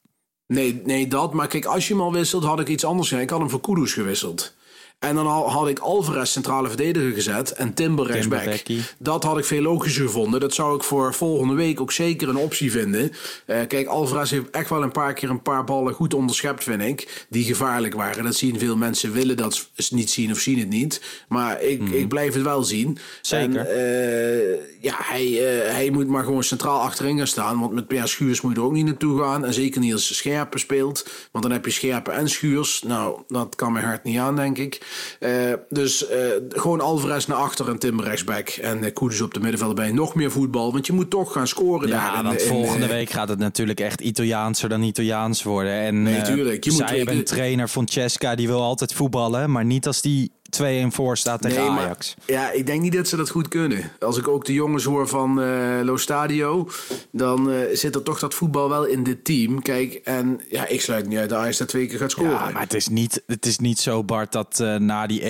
Nee, 0.49 0.83
nee, 0.85 1.09
dat. 1.09 1.35
Maar 1.35 1.47
kijk, 1.47 1.65
als 1.65 1.89
je 1.89 1.95
hem 1.95 2.03
al 2.03 2.13
wisselt, 2.13 2.45
had 2.45 2.61
ik 2.61 2.69
iets 2.69 2.85
anders 2.85 3.09
gedaan. 3.09 3.23
Ik 3.23 3.31
had 3.31 3.39
hem 3.39 3.51
voor 3.51 3.61
Kudus 3.61 3.93
gewisseld. 3.93 4.55
En 4.99 5.15
dan 5.15 5.27
had 5.27 5.69
ik 5.69 5.79
Alvarez 5.79 6.31
centrale 6.31 6.69
verdediger 6.69 7.13
gezet 7.13 7.53
en 7.53 7.75
Timber 7.75 8.07
rechtsback. 8.07 8.63
Dat 8.99 9.25
had 9.25 9.39
ik 9.39 9.45
veel 9.45 9.63
logischer 9.63 10.05
gevonden. 10.05 10.41
Dat 10.41 10.55
zou 10.55 10.77
ik 10.77 10.83
voor 10.83 11.15
volgende 11.15 11.55
week 11.55 11.81
ook 11.81 11.93
zeker 11.93 12.29
een 12.29 12.37
optie 12.37 12.71
vinden. 12.71 13.13
Uh, 13.47 13.57
kijk, 13.69 13.87
Alvarez 13.87 14.31
heeft 14.31 14.51
echt 14.51 14.71
wel 14.71 14.83
een 14.83 14.93
paar 14.93 15.15
keer 15.15 15.31
een 15.31 15.43
paar 15.43 15.65
ballen 15.65 15.95
goed 15.95 16.15
onderschept, 16.15 16.65
vind 16.65 16.83
ik. 16.83 17.27
Die 17.29 17.45
gevaarlijk 17.45 17.95
waren. 17.95 18.25
Dat 18.25 18.35
zien 18.35 18.59
veel 18.59 18.77
mensen, 18.77 19.13
willen 19.13 19.37
dat 19.37 19.69
niet 19.91 20.11
zien 20.11 20.31
of 20.31 20.39
zien 20.39 20.59
het 20.59 20.69
niet. 20.69 21.03
Maar 21.29 21.63
ik, 21.63 21.81
mm. 21.81 21.93
ik 21.93 22.09
blijf 22.09 22.35
het 22.35 22.43
wel 22.43 22.63
zien. 22.63 22.99
Zeker. 23.23 23.67
En, 23.67 23.79
uh, 23.79 24.57
ja, 24.81 24.95
hij, 24.97 25.27
uh, 25.27 25.73
hij 25.73 25.91
moet 25.91 26.09
maar 26.09 26.25
gewoon 26.25 26.43
centraal 26.43 26.81
achterin 26.81 27.17
gaan 27.17 27.27
staan. 27.27 27.61
Want 27.61 27.73
met 27.73 27.87
Pierre 27.89 28.07
Schuurs 28.07 28.41
moet 28.41 28.53
je 28.53 28.59
er 28.59 28.65
ook 28.65 28.73
niet 28.73 28.87
naartoe 28.87 29.23
gaan. 29.23 29.45
En 29.45 29.55
zeker 29.55 29.81
niet 29.81 29.93
als 29.93 30.17
Scherpen 30.17 30.61
speelt. 30.61 31.07
Want 31.33 31.45
dan 31.45 31.53
heb 31.53 31.65
je 31.65 31.71
Scherpen 31.71 32.15
en 32.15 32.29
Schuurs. 32.29 32.83
Nou, 32.83 33.21
dat 33.29 33.55
kan 33.55 33.73
mijn 33.73 33.85
hart 33.85 34.05
niet 34.05 34.19
aan, 34.19 34.37
denk 34.37 34.59
ik. 34.59 34.87
Uh, 35.21 35.53
dus 35.69 36.11
uh, 36.11 36.17
gewoon 36.49 36.81
Alvarez 36.81 37.27
naar 37.27 37.37
achter 37.37 37.69
en 37.69 37.79
Tim 37.79 38.01
rechtsback. 38.01 38.49
En 38.49 38.85
uh, 38.85 38.93
Koeders 38.93 39.21
op 39.21 39.35
de 39.35 39.41
middenveld 39.41 39.75
bij 39.75 39.93
nog 39.93 40.15
meer 40.15 40.31
voetbal. 40.31 40.73
Want 40.73 40.87
je 40.87 40.93
moet 40.93 41.11
toch 41.11 41.33
gaan 41.33 41.47
scoren 41.47 41.89
ja, 41.89 42.15
daar. 42.15 42.23
want 42.23 42.41
in, 42.41 42.49
volgende 42.49 42.87
in, 42.87 42.93
week 42.93 43.11
gaat 43.11 43.29
het 43.29 43.39
natuurlijk 43.39 43.81
echt 43.81 44.01
Italiaanser 44.01 44.69
dan 44.69 44.83
Italiaans 44.83 45.43
worden. 45.43 45.73
En 45.73 46.03
nee, 46.03 46.23
tuurlijk. 46.23 46.65
Je 46.65 46.71
zij 46.71 46.81
moet 46.87 46.97
hebben 46.97 47.17
een 47.17 47.25
trainer, 47.25 47.69
Francesca, 47.69 48.35
die 48.35 48.47
wil 48.47 48.63
altijd 48.63 48.93
voetballen. 48.93 49.51
Maar 49.51 49.65
niet 49.65 49.87
als 49.87 50.01
die 50.01 50.33
2-1 50.51 50.93
voor 50.93 51.17
staat 51.17 51.43
tegen 51.43 51.61
Nee, 51.61 51.71
maar- 51.71 51.85
Ajax. 51.85 52.15
ja, 52.27 52.51
ik 52.51 52.67
denk 52.67 52.81
niet 52.83 52.93
dat 52.93 53.09
ze 53.09 53.17
dat 53.17 53.31
goed 53.31 53.49
kunnen. 53.49 53.91
Als 53.99 54.17
ik 54.19 54.29
ook 54.29 54.45
de 54.45 54.53
jongens 54.53 54.85
hoor 54.85 55.09
van 55.09 55.41
eh 55.43 55.81
Lo 55.83 55.97
Stadio, 55.97 56.69
dan 57.13 57.51
eh, 57.51 57.59
zit 57.73 57.95
er 57.95 58.03
toch 58.03 58.19
dat 58.19 58.35
voetbal 58.35 58.69
wel 58.69 58.85
in 58.85 59.03
dit 59.03 59.25
team. 59.25 59.63
Kijk, 59.63 59.95
en 60.05 60.41
ja, 60.51 60.67
ik 60.67 60.81
sluit 60.81 61.07
niet 61.09 61.19
uit 61.19 61.29
dat 61.29 61.39
Ajax 61.39 61.57
daar 61.59 61.67
twee 61.67 61.87
keer 61.87 61.99
gaat 61.99 62.11
scoren. 62.11 62.31
Ja, 62.33 62.51
maar 62.51 62.63
het 62.63 62.75
is 62.75 62.89
niet, 62.89 63.23
het 63.27 63.47
is 63.47 63.59
niet 63.59 63.79
zo, 63.79 64.05
Bart, 64.05 64.33
dat 64.33 64.61
eh, 64.61 64.75
na 64.77 65.07
die 65.07 65.21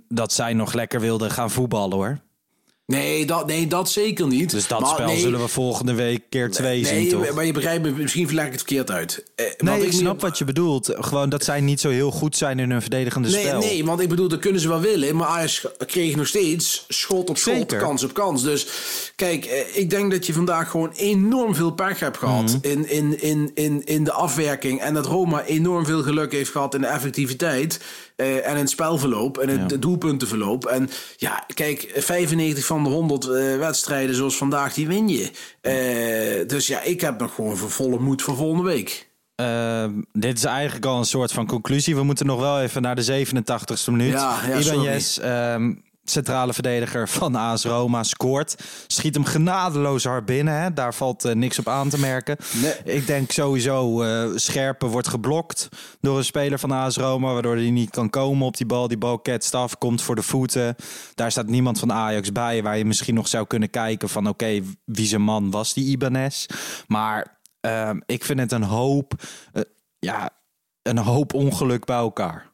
1-1 0.00 0.04
dat 0.08 0.32
zij 0.32 0.52
nog 0.52 0.72
lekker 0.72 1.00
wilden 1.00 1.30
gaan 1.30 1.50
voetballen 1.50 1.96
hoor. 1.96 2.18
Nee, 2.86 3.26
dat, 3.26 3.46
nee, 3.46 3.66
dat 3.66 3.90
zeker 3.90 4.26
niet. 4.26 4.50
Dus 4.50 4.66
dat 4.68 4.80
Maar 4.80 4.88
spel 4.90 5.06
nee, 5.06 5.18
zullen 5.20 5.40
we 5.40 5.48
volgende 5.48 5.94
week 5.94 6.22
keer 6.28 6.50
twee 6.50 6.84
zien, 6.84 6.94
Nee, 6.94 7.08
toch? 7.08 7.34
maar 7.34 7.44
je 7.44 7.52
begrijpt 7.52 7.82
me, 7.84 7.90
misschien 7.90 8.26
verleg 8.26 8.44
ik 8.46 8.52
het 8.52 8.60
verkeerd 8.60 8.90
uit. 8.90 9.24
Eh, 9.34 9.46
Nee, 9.58 9.76
ik 9.76 9.82
niet- 9.84 9.94
snap 9.94 10.20
wat 10.20 10.38
je 10.38 10.44
bedoelt. 10.44 10.94
Gewoon 10.98 11.28
dat 11.28 11.44
zij 11.44 11.60
niet 11.60 11.80
zo 11.80 11.88
heel 11.88 12.10
goed 12.10 12.36
zijn 12.36 12.58
in 12.58 12.70
hun 12.70 12.80
verdedigende 12.80 13.28
Nee, 13.28 13.44
spel. 13.46 13.58
nee, 13.60 13.84
want 13.84 14.00
ik 14.00 14.08
bedoel, 14.08 14.28
dat 14.28 14.38
kunnen 14.38 14.60
ze 14.60 14.68
wel 14.68 14.80
willen. 14.80 15.16
Maar 15.16 15.26
Ajax 15.26 15.66
kreeg 15.86 16.16
nog 16.16 16.26
steeds 16.26 16.84
schot 16.88 17.30
op 17.30 17.36
schot, 17.38 17.54
Zeker. 17.54 17.78
kans 17.78 18.04
op 18.04 18.14
kans. 18.14 18.42
Dus 18.42 18.66
kijk, 19.16 19.44
eh, 19.44 19.76
ik 19.76 19.90
denk 19.90 20.10
dat 20.10 20.26
je 20.26 20.32
vandaag 20.32 20.70
gewoon 20.70 20.92
enorm 20.96 21.54
veel 21.54 21.70
pech 21.72 22.00
hebt 22.00 22.18
gehad 22.18 22.42
Mhm. 22.42 22.56
in, 22.60 22.90
in, 22.90 23.20
in, 23.22 23.50
in, 23.54 23.82
in 23.84 24.04
de 24.04 24.12
afwerking. 24.12 24.80
En 24.80 24.94
dat 24.94 25.06
Roma 25.06 25.44
enorm 25.44 25.84
veel 25.86 26.02
geluk 26.02 26.32
heeft 26.32 26.50
gehad 26.50 26.74
in 26.74 26.80
de 26.80 26.86
effectiviteit. 26.86 27.80
Eh, 28.16 28.46
en 28.46 28.50
in 28.52 28.56
het 28.56 28.70
spelverloop 28.70 29.38
en 29.38 29.48
het 29.48 29.70
Ja. 29.70 29.76
doelpuntenverloop. 29.76 30.64
En 30.66 30.90
ja, 31.16 31.44
kijk, 31.54 31.90
95 31.94 32.66
van 32.66 32.82
de 32.84 32.88
100 32.90 33.24
eh, 33.28 33.56
wedstrijden 33.58 34.14
zoals 34.14 34.36
vandaag, 34.36 34.74
die 34.74 34.86
win 34.86 35.08
je. 35.08 35.30
Eh, 35.60 36.48
dus 36.48 36.66
ja, 36.66 36.82
ik 36.82 37.00
heb 37.00 37.18
nog 37.20 37.34
gewoon 37.34 37.56
voor 37.56 37.70
volle 37.70 37.98
moed 37.98 38.22
voor 38.22 38.36
volgende 38.36 38.64
week. 38.68 39.08
Ehm, 39.34 39.92
dit 40.12 40.36
is 40.36 40.44
eigenlijk 40.44 40.86
al 40.86 40.98
een 40.98 41.04
soort 41.04 41.32
van 41.32 41.46
conclusie. 41.46 41.94
We 41.96 42.02
moeten 42.02 42.26
nog 42.26 42.40
wel 42.40 42.60
even 42.60 42.82
naar 42.82 42.94
de 42.94 43.02
87ste 43.02 43.90
minuut. 43.90 44.12
Ja, 44.12 44.38
ja, 44.48 44.58
Ibanez, 44.58 45.18
centrale 46.10 46.52
verdediger 46.52 47.08
van 47.08 47.34
AS 47.34 47.64
Roma, 47.64 48.02
scoort. 48.02 48.54
Schiet 48.86 49.14
hem 49.14 49.24
genadeloos 49.24 50.04
hard 50.04 50.24
binnen. 50.24 50.60
Hè? 50.60 50.72
Daar 50.72 50.94
valt 50.94 51.24
eh, 51.24 51.34
niks 51.34 51.58
op 51.58 51.68
aan 51.68 51.88
te 51.88 52.00
merken. 52.00 52.36
Nee. 52.62 52.96
Ik 52.96 53.06
denk 53.06 53.30
sowieso, 53.30 54.02
eh 54.02 54.30
Scherpen 54.34 54.88
wordt 54.88 55.08
geblokt 55.08 55.68
door 56.00 56.18
een 56.18 56.24
speler 56.24 56.58
van 56.58 56.70
AS 56.70 56.96
Roma... 56.96 57.32
waardoor 57.32 57.56
hij 57.56 57.70
niet 57.70 57.90
kan 57.90 58.10
komen 58.10 58.46
op 58.46 58.56
die 58.56 58.66
bal. 58.66 58.88
Die 58.88 58.98
bal 58.98 59.18
ketst 59.18 59.54
af, 59.54 59.78
komt 59.78 60.02
voor 60.02 60.14
de 60.14 60.22
voeten. 60.22 60.76
Daar 61.14 61.30
staat 61.30 61.46
niemand 61.46 61.78
van 61.78 61.92
Ajax 61.92 62.32
bij... 62.32 62.62
waar 62.62 62.78
je 62.78 62.84
misschien 62.84 63.14
nog 63.14 63.28
zou 63.28 63.46
kunnen 63.46 63.70
kijken 63.70 64.08
van... 64.08 64.28
oké, 64.28 64.60
wie 64.84 65.06
zijn 65.06 65.22
man 65.22 65.50
was 65.50 65.74
die 65.74 65.86
Ibanez? 65.86 66.46
Maar 66.86 67.36
Ehm, 67.66 68.00
ik 68.06 68.24
vind 68.24 68.40
het 68.40 68.52
een 68.52 68.62
hoop, 68.62 69.12
eh, 69.52 69.62
ja, 69.98 70.30
een 70.82 70.98
hoop 70.98 71.34
ongeluk 71.34 71.84
bij 71.84 71.96
elkaar. 71.96 72.52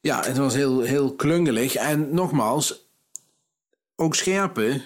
Ja, 0.00 0.22
het 0.24 0.36
was 0.36 0.54
heel, 0.54 0.80
heel 0.80 1.14
klungelig. 1.14 1.74
En 1.74 2.14
nogmaals, 2.14 2.88
ook 3.96 4.14
scherpen. 4.14 4.82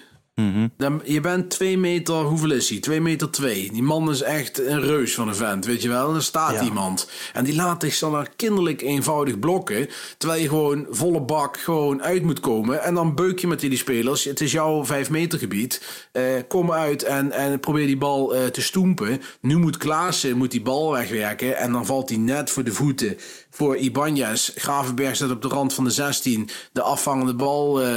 Dan, 0.77 1.01
je 1.03 1.19
bent 1.21 1.49
twee 1.49 1.77
meter, 1.77 2.15
hoeveel 2.15 2.51
is 2.51 2.69
hij? 2.69 2.79
Twee 2.79 3.01
meter 3.01 3.31
twee. 3.31 3.71
Die 3.71 3.83
man 3.83 4.09
is 4.09 4.21
echt 4.21 4.59
een 4.59 4.81
reus 4.81 5.13
van 5.15 5.27
een 5.27 5.35
vent, 5.35 5.65
weet 5.65 5.81
je 5.81 5.89
wel. 5.89 6.15
Er 6.15 6.23
staat 6.23 6.53
Ja. 6.53 6.63
iemand. 6.63 7.09
En 7.33 7.43
die 7.43 7.55
laat 7.55 7.83
zich 7.83 7.99
dan 7.99 8.11
maar 8.11 8.29
kinderlijk 8.35 8.81
eenvoudig 8.81 9.39
blokken. 9.39 9.87
Terwijl 10.17 10.41
je 10.41 10.47
gewoon 10.49 10.85
volle 10.89 11.21
bak 11.21 11.57
gewoon 11.59 12.03
uit 12.03 12.23
moet 12.23 12.39
komen. 12.39 12.83
En 12.83 12.93
dan 12.93 13.15
beuk 13.15 13.39
je 13.39 13.47
met 13.47 13.59
die 13.59 13.77
spelers. 13.77 14.23
Het 14.23 14.41
is 14.41 14.51
jouw 14.51 14.85
vijf 14.85 15.09
meter 15.09 15.39
gebied. 15.39 16.07
Eh, 16.11 16.23
kom 16.47 16.71
uit 16.71 17.03
en, 17.03 17.31
en 17.31 17.59
probeer 17.59 17.85
die 17.85 17.97
bal 17.97 18.35
eh, 18.35 18.45
te 18.45 18.61
stoempen. 18.61 19.21
Nu 19.41 19.57
moet 19.57 19.77
Klaassen 19.77 20.37
moet 20.37 20.51
die 20.51 20.61
bal 20.61 20.91
wegwerken. 20.91 21.57
En 21.57 21.71
dan 21.71 21.85
valt 21.85 22.09
hij 22.09 22.17
net 22.17 22.49
voor 22.49 22.63
de 22.63 22.73
voeten 22.73 23.17
voor 23.55 23.77
Ibanez. 23.77 24.51
Gravenberg 24.55 25.15
staat 25.15 25.31
op 25.31 25.41
de 25.41 25.47
rand 25.47 25.73
van 25.73 25.83
de 25.83 25.89
16 25.89 26.49
de 26.71 26.81
afvangende 26.81 27.33
bal 27.33 27.81
eh, 27.81 27.89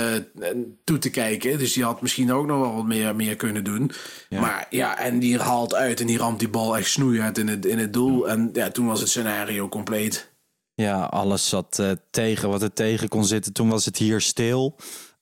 toe 0.84 0.98
te 0.98 1.10
kijken. 1.10 1.58
Dus 1.58 1.72
die 1.72 1.84
had 1.84 2.02
misschien 2.02 2.32
ook 2.32 2.46
nog 2.46 2.60
wel 2.60 2.74
wat 2.74 2.84
meer, 2.84 3.16
meer 3.16 3.36
kunnen 3.36 3.64
doen. 3.64 3.90
Maar 4.30 4.66
ja, 4.70 4.98
en 4.98 5.18
die 5.18 5.38
haalt 5.38 5.74
uit 5.74 6.00
en 6.00 6.06
die 6.06 6.18
ramt 6.18 6.38
die 6.38 6.48
bal 6.48 6.76
echt 6.76 6.90
snoeihard 6.90 7.38
in 7.38 7.48
het, 7.48 7.66
in 7.66 7.78
het 7.78 7.92
doel. 7.92 8.28
En 8.28 8.50
ja, 8.52 8.70
toen 8.70 8.86
was 8.86 9.00
het 9.00 9.08
scenario 9.08 9.68
compleet. 9.68 10.30
Ja, 10.74 11.04
alles 11.04 11.48
zat 11.48 11.78
eh, 11.78 11.90
tegen 12.10 12.48
wat 12.48 12.62
er 12.62 12.72
tegen 12.72 13.08
kon 13.08 13.24
zitten. 13.24 13.52
Toen 13.52 13.68
was 13.68 13.84
het 13.84 13.96
hier 13.96 14.20
stil. 14.20 14.76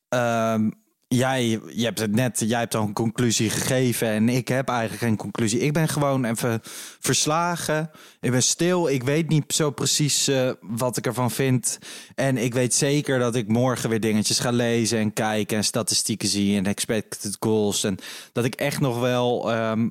Ehm, 0.09 0.70
jij, 1.09 1.61
je 1.75 1.85
hebt 1.85 1.99
het 1.99 2.12
net, 2.12 2.42
jij 2.47 2.59
hebt 2.59 2.75
al 2.75 2.83
een 2.83 2.92
conclusie 2.92 3.51
gegeven 3.51 4.09
en 4.09 4.29
ik 4.29 4.49
heb 4.49 4.69
eigenlijk 4.69 5.01
geen 5.01 5.16
conclusie. 5.16 5.61
Ik 5.61 5.73
ben 5.73 5.88
gewoon 5.88 6.25
even 6.25 6.61
verslagen. 7.01 7.90
Ik 8.21 8.31
ben 8.31 8.42
stil. 8.42 8.88
Ik 8.88 9.03
weet 9.03 9.29
niet 9.29 9.53
zo 9.53 9.71
precies 9.71 10.29
eh, 10.29 10.51
wat 10.61 10.97
ik 10.97 11.07
ervan 11.07 11.31
vind. 11.31 11.79
En 12.14 12.37
ik 12.37 12.55
weet 12.55 12.75
zeker 12.75 13.19
dat 13.19 13.35
ik 13.35 13.49
morgen 13.49 13.88
weer 13.90 14.01
dingetjes 14.01 14.38
ga 14.38 14.51
lezen 14.51 14.99
en 14.99 15.12
kijken 15.12 15.57
en 15.57 15.64
statistieken 15.64 16.29
zie 16.29 16.57
en 16.57 16.66
expected 16.66 17.37
goals. 17.40 17.85
En 17.85 17.99
dat 18.33 18.45
ik 18.45 18.55
echt 18.55 18.81
nog 18.81 19.01
wel. 19.01 19.53
ehm, 19.53 19.88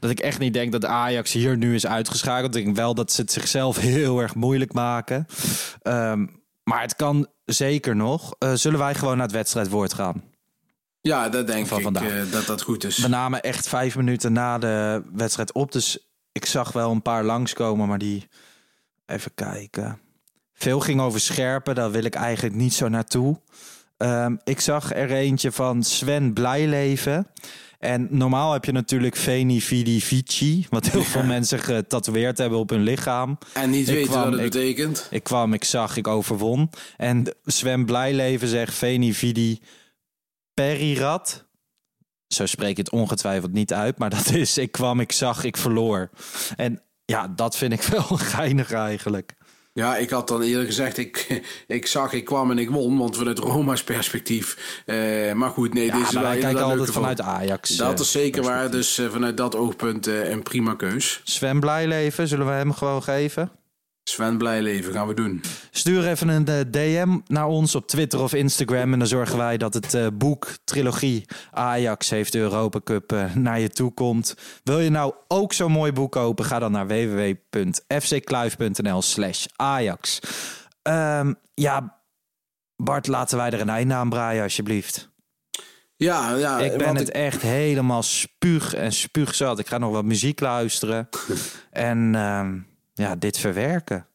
dat 0.00 0.10
ik 0.10 0.20
echt 0.20 0.38
niet 0.38 0.52
denk 0.52 0.72
dat 0.72 0.84
Ajax 0.84 1.32
hier 1.32 1.56
nu 1.56 1.74
is 1.74 1.86
uitgeschakeld. 1.86 2.56
Ik 2.56 2.64
denk 2.64 2.76
wel 2.76 2.94
dat 2.94 3.12
ze 3.12 3.20
het 3.20 3.32
zichzelf 3.32 3.76
heel 3.96 4.20
erg 4.20 4.34
moeilijk 4.34 4.72
maken. 4.72 5.26
Ehm, 5.82 6.26
maar 6.64 6.80
het 6.82 6.96
kan 6.96 7.28
zeker 7.46 7.96
nog. 7.96 8.34
Eh, 8.38 8.52
zullen 8.54 8.78
wij 8.78 8.94
gewoon 8.94 9.16
naar 9.16 9.26
het 9.26 9.34
wedstrijdwoord 9.34 9.94
gaan? 9.94 10.22
Ja, 11.00 11.28
dat 11.28 11.46
denk 11.46 11.66
Van 11.66 11.76
ik 11.78 11.84
vandaag. 11.84 12.10
eh, 12.10 12.32
dat 12.32 12.46
dat 12.46 12.62
goed 12.62 12.84
is. 12.84 12.98
We 12.98 13.08
namen 13.08 13.42
echt 13.42 13.68
vijf 13.68 13.96
minuten 13.96 14.32
na 14.32 14.58
de 14.58 15.02
wedstrijd 15.12 15.52
op. 15.52 15.72
Dus 15.72 15.98
ik 16.32 16.46
zag 16.46 16.72
wel 16.72 16.90
een 16.90 17.02
paar 17.02 17.24
langskomen, 17.24 17.88
maar 17.88 17.98
die... 17.98 18.28
Even 19.06 19.34
kijken. 19.34 20.00
Veel 20.54 20.80
ging 20.80 21.00
over 21.00 21.20
scherpen. 21.20 21.74
Daar 21.74 21.90
wil 21.90 22.04
ik 22.04 22.14
eigenlijk 22.14 22.54
niet 22.54 22.74
zo 22.74 22.88
naartoe. 22.88 23.40
Ehm, 23.96 24.36
ik 24.44 24.60
zag 24.60 24.92
er 24.94 25.10
eentje 25.12 25.52
van 25.52 25.82
Sven 25.82 26.32
Blijleven. 26.32 27.26
En 27.78 28.08
normaal 28.10 28.52
heb 28.52 28.64
je 28.64 28.72
natuurlijk 28.72 29.16
Veni 29.16 29.60
Vidi 29.60 30.00
Vici. 30.00 30.66
Wat 30.70 30.86
heel 30.86 31.02
veel 31.14 31.22
mensen 31.22 31.58
getatoeëerd 31.58 32.38
hebben 32.38 32.58
op 32.58 32.70
hun 32.70 32.82
lichaam. 32.82 33.38
En 33.52 33.70
niet 33.70 33.88
Ik 33.88 33.94
weten 33.94 34.10
kwam- 34.10 34.22
wat 34.22 34.32
het 34.32 34.40
ik- 34.44 34.50
betekent. 34.50 35.06
Ik 35.10 35.22
kwam, 35.22 35.52
ik 35.52 35.64
zag, 35.64 35.96
ik 35.96 36.06
overwon. 36.06 36.70
En 36.96 37.34
Sven 37.44 37.84
Blijleven 37.84 38.48
zegt 38.48 38.74
Veni 38.74 39.14
Vidi 39.14 39.60
Perirat. 40.54 41.44
Zo 42.26 42.46
spreek 42.46 42.76
je 42.76 42.82
het 42.82 42.90
ongetwijfeld 42.92 43.52
niet 43.52 43.72
uit. 43.72 43.98
Maar 43.98 44.10
dat 44.10 44.30
is, 44.30 44.58
ik 44.58 44.72
kwam, 44.72 45.00
ik 45.00 45.12
zag, 45.12 45.44
ik 45.44 45.56
verloor. 45.56 46.10
En 46.56 46.82
ja, 47.04 47.28
dat 47.28 47.56
vind 47.56 47.72
ik 47.72 47.82
wel 47.96 48.02
geinig 48.02 48.72
eigenlijk. 48.72 49.34
Ja, 49.76 49.96
ik 49.96 50.10
had 50.10 50.28
dan 50.28 50.42
eerlijk 50.42 50.66
gezegd, 50.66 50.98
ik, 50.98 51.42
ik 51.66 51.86
zag, 51.86 52.12
ik 52.12 52.24
kwam 52.24 52.50
en 52.50 52.58
ik 52.58 52.70
won. 52.70 52.98
Want 52.98 53.16
vanuit 53.16 53.38
Roma's 53.38 53.84
perspectief. 53.84 54.82
eh, 54.86 55.32
maar 55.32 55.50
goed, 55.50 55.74
nee, 55.74 55.86
Ja, 55.86 55.96
maar 55.96 56.12
wel 56.12 56.22
wij 56.22 56.30
kijken 56.30 56.48
inderdaad 56.48 56.70
altijd 56.70 56.90
vanuit 56.90 57.20
Ajax. 57.20 57.76
Dat 57.76 57.94
eh, 57.94 58.00
is 58.00 58.10
zeker 58.10 58.42
waar. 58.42 58.70
Dus 58.70 58.98
eh, 58.98 59.10
vanuit 59.10 59.36
dat 59.36 59.54
oogpunt 59.54 60.06
een 60.06 60.42
prima 60.42 60.74
keus. 60.74 61.20
Sven 61.24 61.60
Blijleven, 61.60 62.28
zullen 62.28 62.46
we 62.46 62.52
hem 62.52 62.72
gewoon 62.72 63.02
geven? 63.02 63.50
Sven 64.08 64.38
Blijleven 64.38 64.92
gaan 64.92 65.06
we 65.06 65.14
doen. 65.14 65.42
Stuur 65.70 66.06
even 66.06 66.28
een 66.28 66.46
eh, 66.46 66.60
DM 66.70 67.18
naar 67.26 67.46
ons 67.46 67.74
op 67.74 67.86
Twitter 67.86 68.20
of 68.20 68.34
Instagram. 68.34 68.92
En 68.92 68.98
dan 68.98 69.08
zorgen 69.08 69.38
wij 69.38 69.56
dat 69.56 69.74
het 69.74 69.94
eh, 69.94 70.06
boek, 70.14 70.48
trilogie 70.64 71.24
Ajax 71.50 72.10
heeft 72.10 72.32
de 72.32 72.38
Europa 72.38 72.80
Cup 72.84 73.12
eh, 73.12 73.34
naar 73.34 73.60
je 73.60 73.68
toe 73.68 73.94
komt. 73.94 74.34
Wil 74.64 74.80
je 74.80 74.90
nou 74.90 75.14
ook 75.28 75.52
zo'n 75.52 75.72
mooi 75.72 75.92
boek 75.92 76.12
kopen? 76.12 76.44
Ga 76.44 76.58
dan 76.58 76.72
naar 76.72 76.86
www.fckluif.nl 76.86 79.02
slash 79.02 79.46
Ajax. 79.56 80.20
Ehm, 80.82 81.32
ja, 81.54 82.00
Bart, 82.76 83.06
laten 83.06 83.36
wij 83.36 83.50
er 83.50 83.60
een 83.60 83.68
einde 83.68 83.94
aan 83.94 84.08
braaien 84.08 84.42
alsjeblieft. 84.42 85.10
Ja, 85.96 86.34
ja. 86.34 86.58
ik 86.58 86.78
ben 86.78 86.96
het 86.96 87.10
echt 87.10 87.42
helemaal 87.42 88.02
spuug 88.02 88.74
en 88.74 88.92
spuugzat. 88.92 89.58
Ik 89.58 89.66
ga 89.66 89.78
nog 89.78 89.92
wat 89.92 90.04
muziek 90.04 90.40
luisteren. 90.40 91.08
en 91.70 92.14
ehm, 92.14 92.58
ja, 92.96 93.16
dit 93.16 93.38
verwerken. 93.38 94.06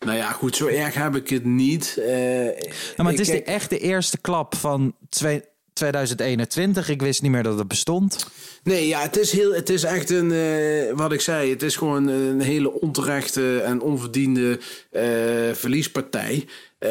Nou 0.00 0.16
ja, 0.16 0.30
goed, 0.30 0.56
zo 0.56 0.66
erg 0.66 0.94
heb 0.94 1.16
ik 1.16 1.28
het 1.28 1.44
niet. 1.44 1.96
Eh, 1.98 2.14
Nou, 2.14 2.54
maar 2.96 3.10
het 3.10 3.20
is 3.20 3.26
de, 3.26 3.42
echt 3.42 3.70
de 3.70 3.78
eerste 3.78 4.18
klap 4.18 4.54
van 4.54 4.94
twee- 5.08 5.42
2021. 5.72 6.88
Ik 6.88 7.02
wist 7.02 7.22
niet 7.22 7.30
meer 7.30 7.42
dat 7.42 7.58
het 7.58 7.68
bestond. 7.68 8.26
Nee, 8.62 8.86
ja, 8.86 9.00
het 9.00 9.16
is, 9.18 9.32
heel, 9.32 9.54
het 9.54 9.68
is 9.70 9.82
echt 9.82 10.10
een, 10.10 10.32
eh, 10.32 10.92
wat 10.96 11.12
ik 11.12 11.20
zei, 11.20 11.50
het 11.50 11.62
is 11.62 11.76
gewoon 11.76 12.06
een 12.06 12.40
hele 12.40 12.80
onterechte 12.80 13.60
en 13.60 13.80
onverdiende 13.80 14.60
eh, 14.90 15.02
verliespartij. 15.52 16.46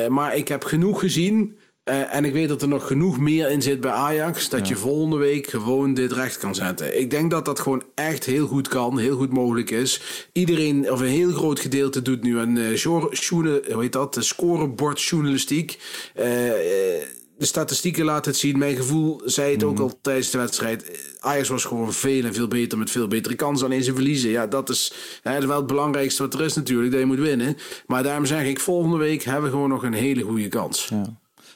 Maar 0.08 0.36
ik 0.36 0.48
heb 0.48 0.64
genoeg 0.64 1.00
gezien. 1.00 1.58
Eh, 1.90 2.16
en 2.16 2.26
ik 2.26 2.34
weet 2.34 2.48
dat 2.50 2.62
er 2.62 2.68
nog 2.68 2.88
genoeg 2.88 3.20
meer 3.20 3.50
in 3.52 3.62
zit 3.62 3.82
bij 3.82 3.92
Ajax. 3.92 4.50
Dat 4.50 4.68
je 4.68 4.76
volgende 4.76 5.18
week 5.18 5.48
gewoon 5.48 5.94
dit 5.94 6.12
recht 6.12 6.38
kan 6.38 6.56
zetten. 6.56 7.00
Ik 7.00 7.10
denk 7.10 7.32
dat 7.32 7.46
dat 7.46 7.60
gewoon 7.60 7.84
echt 7.96 8.26
heel 8.26 8.48
goed 8.48 8.68
kan. 8.68 8.98
Heel 9.00 9.16
goed 9.18 9.34
mogelijk 9.34 9.70
is. 9.70 10.02
Iedereen, 10.34 10.92
of 10.92 11.00
een 11.00 11.06
heel 11.08 11.32
groot 11.32 11.60
gedeelte, 11.60 12.02
doet 12.02 12.24
nu 12.24 12.38
een 12.38 12.74
journa- 13.14 13.60
hoe 13.72 13.82
heet 13.82 13.92
dat? 13.94 14.14
De 14.14 14.22
scorebordjournalistiek. 14.22 15.80
Eh, 16.16 16.48
eh, 16.50 17.04
de 17.38 17.46
statistieken 17.46 18.06
laten 18.06 18.32
het 18.32 18.40
zien. 18.40 18.58
Mijn 18.58 18.76
gevoel 18.76 19.22
zei 19.26 19.52
het 19.54 19.64
ook 19.64 19.74
Mhm. 19.74 19.82
al 19.82 20.00
tijdens 20.02 20.30
de 20.30 20.38
wedstrijd. 20.38 20.86
Ajax 21.20 21.48
was 21.50 21.66
gewoon 21.66 21.94
veel 21.94 22.24
en 22.24 22.34
veel 22.34 22.48
beter 22.48 22.78
met 22.78 22.92
veel 22.92 23.08
betere 23.08 23.36
kansen. 23.36 23.66
Alleen 23.66 23.84
ze 23.84 23.94
verliezen. 23.94 24.30
Ja, 24.30 24.48
dat 24.48 24.70
is 24.70 24.94
hè, 25.24 25.48
wel 25.48 25.58
het 25.58 25.68
belangrijkste 25.68 26.22
wat 26.24 26.34
er 26.34 26.42
is 26.42 26.54
natuurlijk. 26.56 26.92
Dat 26.92 27.00
je 27.00 27.06
moet 27.06 27.20
winnen. 27.20 27.58
Maar 27.88 28.04
daarom 28.04 28.26
zeg 28.26 28.44
ik, 28.46 28.60
volgende 28.60 28.98
week 28.98 29.24
hebben 29.24 29.44
we 29.44 29.50
gewoon 29.50 29.70
nog 29.70 29.84
een 29.84 29.94
hele 29.94 30.22
goede 30.22 30.48
kans. 30.48 30.90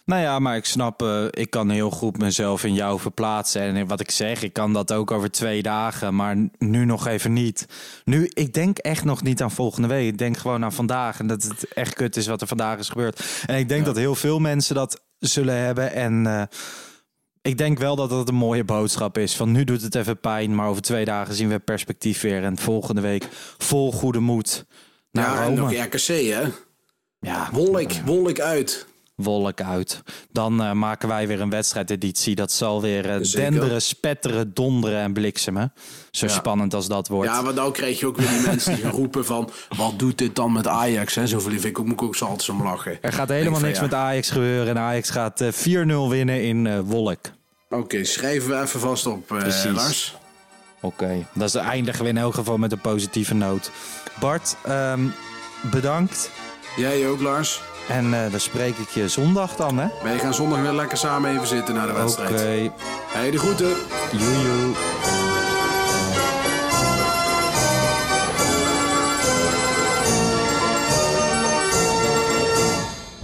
Nou 0.05 0.21
ja, 0.21 0.39
maar 0.39 0.55
ik 0.55 0.65
snap, 0.65 1.01
eh, 1.01 1.25
ik 1.29 1.49
kan 1.49 1.69
heel 1.69 1.89
goed 1.89 2.17
mezelf 2.17 2.63
in 2.63 2.73
jou 2.73 2.99
verplaatsen. 2.99 3.61
En 3.61 3.87
wat 3.87 3.99
ik 3.99 4.11
zeg, 4.11 4.41
ik 4.43 4.53
kan 4.53 4.73
dat 4.73 4.91
ook 4.91 5.11
over 5.11 5.31
twee 5.31 5.61
dagen, 5.61 6.15
maar 6.15 6.35
nu 6.57 6.85
nog 6.85 7.07
even 7.07 7.33
niet. 7.33 7.65
Nu, 8.03 8.29
ik 8.33 8.53
denk 8.53 8.77
echt 8.77 9.03
nog 9.03 9.23
niet 9.23 9.41
aan 9.41 9.51
volgende 9.51 9.87
week. 9.87 10.07
Ik 10.07 10.17
denk 10.17 10.37
gewoon 10.37 10.63
aan 10.63 10.73
vandaag 10.73 11.19
en 11.19 11.27
dat 11.27 11.43
het 11.43 11.73
echt 11.73 11.93
kut 11.93 12.15
is 12.15 12.27
wat 12.27 12.41
er 12.41 12.47
vandaag 12.47 12.79
is 12.79 12.89
gebeurd. 12.89 13.43
En 13.45 13.57
ik 13.57 13.69
denk 13.69 13.85
dat 13.85 13.95
heel 13.95 14.15
veel 14.15 14.39
mensen 14.39 14.75
dat 14.75 15.01
zullen 15.19 15.57
hebben. 15.57 15.93
En 15.93 16.27
eh, 16.27 16.43
ik 17.41 17.57
denk 17.57 17.79
wel 17.79 17.95
dat 17.95 18.09
het 18.09 18.29
een 18.29 18.35
mooie 18.35 18.63
boodschap 18.63 19.17
is. 19.17 19.35
Van 19.35 19.51
nu 19.51 19.63
doet 19.63 19.81
het 19.81 19.95
even 19.95 20.19
pijn, 20.19 20.55
maar 20.55 20.67
over 20.67 20.81
twee 20.81 21.05
dagen 21.05 21.33
zien 21.33 21.49
we 21.49 21.59
perspectief 21.59 22.21
weer. 22.21 22.43
En 22.43 22.57
volgende 22.57 23.01
week 23.01 23.27
vol 23.57 23.91
goede 23.91 24.19
moed 24.19 24.65
naar 25.11 25.35
ja, 25.35 25.43
en 25.43 25.53
nog 25.53 25.71
Rome. 25.71 25.81
RKC 25.81 26.07
hè. 26.07 26.43
Ja, 27.19 27.49
Wolk, 27.51 27.91
Wolk 28.05 28.39
uit. 28.39 28.91
Wolk 29.15 29.61
uit. 29.61 30.01
Dan 30.31 30.61
eh, 30.63 30.71
maken 30.71 31.07
wij 31.07 31.27
weer 31.27 31.41
een 31.41 31.49
wedstrijdeditie. 31.49 32.35
Dat 32.35 32.51
zal 32.51 32.81
weer 32.81 33.09
eh, 33.09 33.31
denderen, 33.31 33.81
spetteren, 33.81 34.53
donderen 34.53 34.99
en 34.99 35.13
bliksemen. 35.13 35.73
Zo 36.11 36.25
Ja. 36.25 36.31
spannend 36.31 36.73
als 36.73 36.87
dat 36.87 37.07
wordt. 37.07 37.29
Ja, 37.29 37.41
maar 37.41 37.53
nou 37.53 37.71
krijg 37.71 37.99
je 37.99 38.07
ook 38.07 38.17
weer 38.17 38.27
die 38.27 38.41
mensen 38.51 38.73
die 38.75 38.83
gaan 38.83 38.91
roepen 38.91 39.25
van... 39.25 39.49
wat 39.77 39.99
doet 39.99 40.17
dit 40.17 40.35
dan 40.35 40.51
met 40.51 40.67
Ajax? 40.67 41.15
Hè? 41.15 41.27
Zoveel 41.27 41.51
vind 41.51 41.65
ik 41.65 41.79
ook, 41.79 41.85
moet 41.85 41.93
ik 41.93 42.01
ook 42.01 42.15
zo 42.15 42.25
altijd 42.25 42.49
om 42.49 42.63
lachen. 42.63 42.97
er 43.01 43.13
gaat 43.13 43.29
helemaal 43.29 43.59
niks 43.59 43.77
van, 43.79 43.87
met 43.87 43.97
ja. 43.97 44.03
Ajax 44.03 44.29
gebeuren. 44.29 44.67
En 44.75 44.81
Ajax 44.81 45.09
gaat 45.09 45.41
eh, 45.41 45.51
4-0 45.51 46.09
winnen 46.09 46.43
in 46.43 46.81
Wolk. 46.81 47.19
Oké, 47.69 48.03
schrijven 48.03 48.49
we 48.49 48.61
even 48.61 48.79
vast 48.79 49.05
op. 49.05 49.29
Lars. 49.73 50.15
Oké, 50.81 51.27
dat 51.33 51.47
is 51.47 51.55
eindigen 51.55 52.03
we 52.03 52.09
in 52.09 52.17
elk 52.17 52.33
geval 52.33 52.57
met 52.57 52.71
een 52.71 52.81
positieve 52.81 53.33
noot. 53.33 53.71
Bart, 54.19 54.55
ehm, 54.63 55.01
bedankt. 55.71 56.31
Jij 56.77 57.07
ook, 57.07 57.21
Lars. 57.21 57.61
En 57.87 58.13
eh, 58.13 58.31
dan 58.31 58.39
spreek 58.39 58.77
ik 58.77 58.89
je 58.89 59.07
zondag 59.07 59.55
dan, 59.55 59.77
hè? 59.77 59.87
Wij 60.03 60.19
gaan 60.19 60.33
zondag 60.33 60.61
weer 60.61 60.71
lekker 60.73 60.97
samen 60.97 61.31
even 61.31 61.47
zitten 61.47 61.73
naar 61.75 61.85
de 61.87 61.91
Oké, 61.91 62.01
wedstrijd. 62.01 62.71
Hey, 63.07 63.31
de 63.31 63.37
groeten. 63.37 63.75
joejoe. 64.11 64.71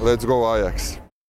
Let's 0.01 0.25
go 0.25 0.45
Ajax. 0.45 0.99